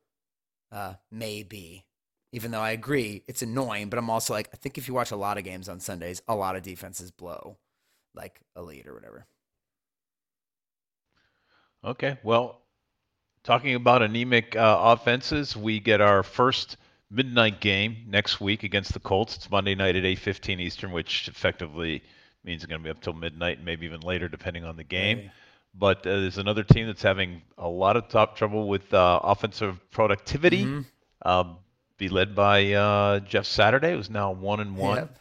uh, 0.72 0.94
may 1.12 1.44
be. 1.44 1.84
Even 2.32 2.52
though 2.52 2.62
I 2.62 2.72
agree 2.72 3.24
it's 3.28 3.42
annoying, 3.42 3.90
but 3.90 4.00
I'm 4.00 4.10
also 4.10 4.34
like 4.34 4.50
I 4.54 4.58
think 4.58 4.78
if 4.78 4.88
you 4.88 4.94
watch 4.94 5.12
a 5.12 5.18
lot 5.18 5.38
of 5.38 5.44
games 5.44 5.68
on 5.68 5.82
Sundays, 5.82 6.22
a 6.28 6.36
lot 6.36 6.56
of 6.56 6.64
defenses 6.64 7.12
blow 7.12 7.58
like 8.16 8.40
a 8.56 8.62
lead 8.62 8.88
or 8.88 8.94
whatever. 8.94 9.26
Okay, 11.84 12.18
well, 12.24 12.62
Talking 13.46 13.76
about 13.76 14.02
anemic 14.02 14.56
uh, 14.56 14.76
offenses, 14.82 15.56
we 15.56 15.80
get 15.80 16.02
our 16.02 16.24
first 16.24 16.78
midnight 17.12 17.62
game 17.62 17.98
next 18.08 18.42
week 18.42 18.64
against 18.64 18.94
the 18.94 19.00
Colts. 19.00 19.36
It's 19.36 19.52
Monday 19.52 19.76
night 19.76 19.96
at 19.96 20.04
8:15 20.04 20.60
Eastern, 20.60 20.92
which 20.92 21.28
effectively 21.28 22.02
means 22.44 22.64
it's 22.64 22.66
going 22.66 22.82
to 22.82 22.84
be 22.84 22.90
up 22.90 23.02
till 23.02 23.14
midnight 23.14 23.58
and 23.58 23.66
maybe 23.66 23.86
even 23.86 24.02
later, 24.02 24.28
depending 24.28 24.64
on 24.64 24.78
the 24.78 24.84
game. 24.84 25.30
But 25.76 26.00
uh, 26.08 26.22
there's 26.22 26.40
another 26.40 26.64
team 26.64 26.88
that's 26.88 27.04
having 27.04 27.44
a 27.60 27.68
lot 27.68 27.98
of 27.98 28.08
top 28.08 28.36
trouble 28.36 28.68
with 28.68 28.92
uh, 28.92 29.20
offensive 29.22 29.80
productivity. 29.92 30.66
Mm-hmm. 30.66 31.28
Um, 31.30 31.58
be 32.00 32.10
led 32.10 32.34
by 32.34 32.74
uh, 32.74 33.20
Jeff 33.20 33.46
Saturday, 33.46 33.92
who's 33.92 34.10
now 34.10 34.32
one 34.32 34.60
and 34.60 34.76
one. 34.76 34.98
Yep. 34.98 35.20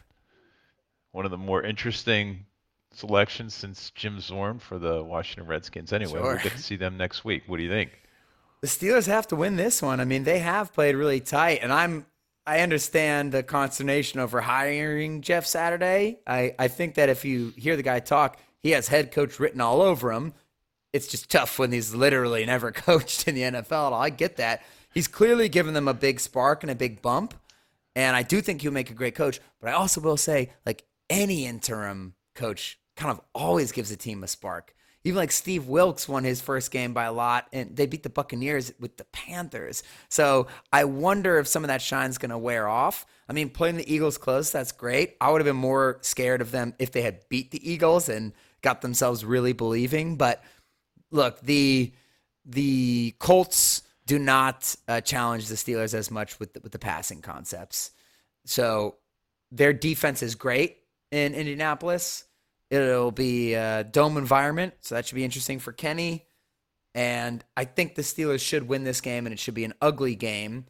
One 1.11 1.25
of 1.25 1.31
the 1.31 1.37
more 1.37 1.61
interesting 1.61 2.47
selections 2.91 3.53
since 3.53 3.91
Jim 3.91 4.19
Zorn 4.19 4.57
for 4.57 4.79
the 4.79 5.03
Washington 5.03 5.45
Redskins. 5.45 5.93
Anyway, 5.93 6.13
sure. 6.13 6.23
we'll 6.23 6.37
get 6.37 6.53
to 6.53 6.57
see 6.57 6.75
them 6.75 6.97
next 6.97 7.23
week. 7.23 7.43
What 7.45 7.57
do 7.57 7.63
you 7.63 7.69
think? 7.69 7.91
The 8.61 8.67
Steelers 8.67 9.07
have 9.07 9.27
to 9.27 9.35
win 9.35 9.55
this 9.55 9.81
one. 9.81 9.99
I 9.99 10.05
mean, 10.05 10.23
they 10.23 10.39
have 10.39 10.73
played 10.73 10.95
really 10.95 11.19
tight, 11.19 11.59
and 11.61 11.71
I'm 11.71 12.05
I 12.47 12.59
understand 12.59 13.31
the 13.31 13.41
consternation 13.41 14.19
over 14.19 14.39
hiring 14.39 15.21
Jeff 15.21 15.47
Saturday. 15.47 16.19
I, 16.27 16.53
I 16.59 16.67
think 16.67 16.95
that 16.95 17.09
if 17.09 17.25
you 17.25 17.51
hear 17.57 17.75
the 17.75 17.81
guy 17.81 17.99
talk, 17.99 18.37
he 18.61 18.71
has 18.71 18.87
head 18.87 19.11
coach 19.11 19.39
written 19.39 19.61
all 19.61 19.81
over 19.81 20.11
him. 20.11 20.33
It's 20.93 21.07
just 21.07 21.31
tough 21.31 21.57
when 21.57 21.71
he's 21.71 21.95
literally 21.95 22.45
never 22.45 22.71
coached 22.71 23.27
in 23.27 23.33
the 23.33 23.41
NFL 23.41 23.87
at 23.87 23.93
all. 23.93 23.93
I 23.95 24.11
get 24.11 24.37
that. 24.37 24.61
He's 24.93 25.07
clearly 25.07 25.49
given 25.49 25.73
them 25.73 25.87
a 25.87 25.93
big 25.93 26.19
spark 26.19 26.63
and 26.63 26.71
a 26.71 26.75
big 26.75 27.01
bump. 27.01 27.33
And 27.95 28.15
I 28.15 28.21
do 28.21 28.41
think 28.41 28.61
he'll 28.61 28.71
make 28.71 28.91
a 28.91 28.95
great 28.95 29.15
coach. 29.15 29.39
But 29.59 29.71
I 29.71 29.73
also 29.73 29.99
will 29.99 30.17
say, 30.17 30.51
like 30.65 30.85
any 31.09 31.47
interim 31.47 32.13
coach 32.35 32.79
kind 32.95 33.11
of 33.11 33.21
always 33.33 33.71
gives 33.71 33.89
a 33.89 33.97
team 33.97 34.23
a 34.23 34.27
spark. 34.27 34.74
Even 35.05 35.17
like 35.17 35.31
Steve 35.31 35.67
Wilks 35.67 36.09
won 36.09 36.23
his 36.23 36.41
first 36.41 36.71
game 36.71 36.91
by 36.91 37.03
a 37.03 37.13
lot, 37.13 37.47
and 37.53 37.75
they 37.75 37.85
beat 37.85 38.01
the 38.01 38.09
Buccaneers 38.09 38.73
with 38.79 38.97
the 38.97 39.05
Panthers. 39.05 39.83
So 40.09 40.47
I 40.73 40.85
wonder 40.85 41.37
if 41.37 41.47
some 41.47 41.63
of 41.63 41.67
that 41.67 41.81
shine's 41.81 42.17
going 42.17 42.31
to 42.31 42.37
wear 42.39 42.67
off. 42.67 43.05
I 43.29 43.33
mean, 43.33 43.51
playing 43.51 43.77
the 43.77 43.93
Eagles 43.93 44.17
close, 44.17 44.51
that's 44.51 44.71
great. 44.71 45.15
I 45.21 45.31
would 45.31 45.41
have 45.41 45.45
been 45.45 45.55
more 45.55 45.99
scared 46.01 46.41
of 46.41 46.49
them 46.49 46.73
if 46.79 46.91
they 46.91 47.03
had 47.03 47.21
beat 47.29 47.51
the 47.51 47.71
Eagles 47.71 48.09
and 48.09 48.33
got 48.61 48.81
themselves 48.81 49.23
really 49.23 49.53
believing. 49.53 50.17
But 50.17 50.43
look, 51.11 51.39
the 51.39 51.93
the 52.43 53.15
Colts 53.19 53.83
do 54.07 54.19
not 54.19 54.75
uh, 54.87 55.01
challenge 55.01 55.47
the 55.47 55.55
Steelers 55.55 55.93
as 55.93 56.11
much 56.11 56.39
with 56.39 56.53
the, 56.53 56.61
with 56.61 56.71
the 56.71 56.79
passing 56.79 57.21
concepts. 57.21 57.91
So 58.45 58.95
their 59.51 59.73
defense 59.73 60.21
is 60.23 60.35
great 60.35 60.77
in 61.11 61.33
Indianapolis. 61.33 62.25
It'll 62.83 63.11
be 63.11 63.53
a 63.53 63.83
dome 63.83 64.17
environment, 64.17 64.73
so 64.81 64.95
that 64.95 65.05
should 65.05 65.15
be 65.15 65.23
interesting 65.23 65.59
for 65.59 65.71
Kenny. 65.71 66.25
And 66.93 67.43
I 67.57 67.65
think 67.65 67.95
the 67.95 68.01
Steelers 68.01 68.39
should 68.39 68.67
win 68.67 68.83
this 68.83 69.01
game, 69.01 69.25
and 69.25 69.33
it 69.33 69.39
should 69.39 69.53
be 69.53 69.65
an 69.65 69.73
ugly 69.81 70.15
game. 70.15 70.65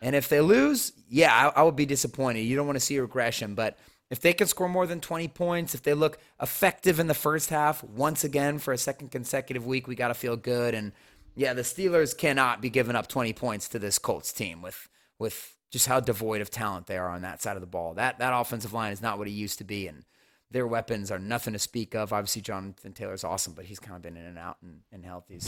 And 0.00 0.14
if 0.14 0.28
they 0.28 0.40
lose, 0.40 0.92
yeah, 1.08 1.50
I, 1.54 1.60
I 1.60 1.62
would 1.62 1.76
be 1.76 1.86
disappointed. 1.86 2.40
You 2.40 2.56
don't 2.56 2.66
want 2.66 2.76
to 2.76 2.84
see 2.84 2.98
regression, 2.98 3.54
but 3.54 3.78
if 4.10 4.20
they 4.20 4.32
can 4.32 4.46
score 4.46 4.68
more 4.68 4.86
than 4.86 5.00
20 5.00 5.28
points, 5.28 5.74
if 5.74 5.82
they 5.82 5.94
look 5.94 6.18
effective 6.40 7.00
in 7.00 7.06
the 7.06 7.14
first 7.14 7.50
half 7.50 7.82
once 7.82 8.22
again 8.22 8.58
for 8.58 8.72
a 8.72 8.78
second 8.78 9.10
consecutive 9.10 9.66
week, 9.66 9.88
we 9.88 9.94
got 9.94 10.08
to 10.08 10.14
feel 10.14 10.36
good. 10.36 10.74
And 10.74 10.92
yeah, 11.34 11.54
the 11.54 11.62
Steelers 11.62 12.16
cannot 12.16 12.60
be 12.60 12.70
giving 12.70 12.96
up 12.96 13.08
20 13.08 13.32
points 13.32 13.68
to 13.70 13.78
this 13.78 13.98
Colts 13.98 14.32
team 14.32 14.62
with 14.62 14.88
with 15.18 15.56
just 15.70 15.86
how 15.86 15.98
devoid 15.98 16.40
of 16.40 16.50
talent 16.50 16.86
they 16.86 16.96
are 16.98 17.08
on 17.08 17.22
that 17.22 17.42
side 17.42 17.56
of 17.56 17.60
the 17.60 17.66
ball. 17.66 17.94
That 17.94 18.18
that 18.18 18.32
offensive 18.32 18.72
line 18.72 18.92
is 18.92 19.02
not 19.02 19.18
what 19.18 19.26
it 19.26 19.32
used 19.32 19.58
to 19.58 19.64
be, 19.64 19.88
and 19.88 20.04
their 20.50 20.66
weapons 20.66 21.10
are 21.10 21.18
nothing 21.18 21.52
to 21.52 21.58
speak 21.58 21.94
of. 21.94 22.12
Obviously, 22.12 22.42
Jonathan 22.42 22.92
Taylor's 22.92 23.24
awesome, 23.24 23.54
but 23.54 23.64
he's 23.64 23.78
kind 23.78 23.96
of 23.96 24.02
been 24.02 24.16
in 24.16 24.24
and 24.24 24.38
out 24.38 24.58
and, 24.62 24.80
and 24.92 25.04
healthy, 25.04 25.38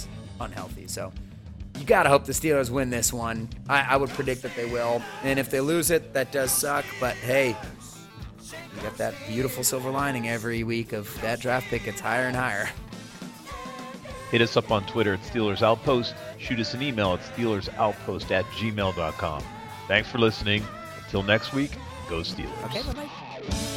unhealthy. 0.40 0.88
So 0.88 1.12
you 1.78 1.84
got 1.84 2.04
to 2.04 2.08
hope 2.08 2.24
the 2.24 2.32
Steelers 2.32 2.70
win 2.70 2.90
this 2.90 3.12
one. 3.12 3.48
I, 3.68 3.82
I, 3.82 3.96
would 3.96 4.10
predict 4.10 4.42
that 4.42 4.56
they 4.56 4.64
will. 4.64 5.02
And 5.22 5.38
if 5.38 5.50
they 5.50 5.60
lose 5.60 5.90
it, 5.90 6.12
that 6.14 6.32
does 6.32 6.50
suck. 6.50 6.84
But 7.00 7.14
hey, 7.16 7.56
you 8.76 8.82
got 8.82 8.96
that 8.98 9.14
beautiful 9.28 9.62
silver 9.62 9.90
lining 9.90 10.28
every 10.28 10.64
week 10.64 10.92
of 10.92 11.20
that 11.20 11.40
draft 11.40 11.68
pick 11.68 11.84
gets 11.84 12.00
higher 12.00 12.26
and 12.26 12.36
higher. 12.36 12.68
Hit 14.30 14.40
us 14.40 14.56
up 14.56 14.70
on 14.70 14.84
Twitter 14.86 15.14
at 15.14 15.22
Steelers 15.22 15.62
Outpost. 15.62 16.14
Shoot 16.38 16.58
us 16.58 16.74
an 16.74 16.82
email 16.82 17.12
at 17.12 17.20
SteelersOutpost 17.20 18.30
at 18.30 18.44
gmail.com. 18.46 19.42
Thanks 19.86 20.10
for 20.10 20.18
listening. 20.18 20.64
Until 21.04 21.22
next 21.22 21.52
week, 21.52 21.70
go 22.08 22.20
Steelers. 22.20 22.64
Okay, 22.64 22.82
bye-bye. 22.82 23.75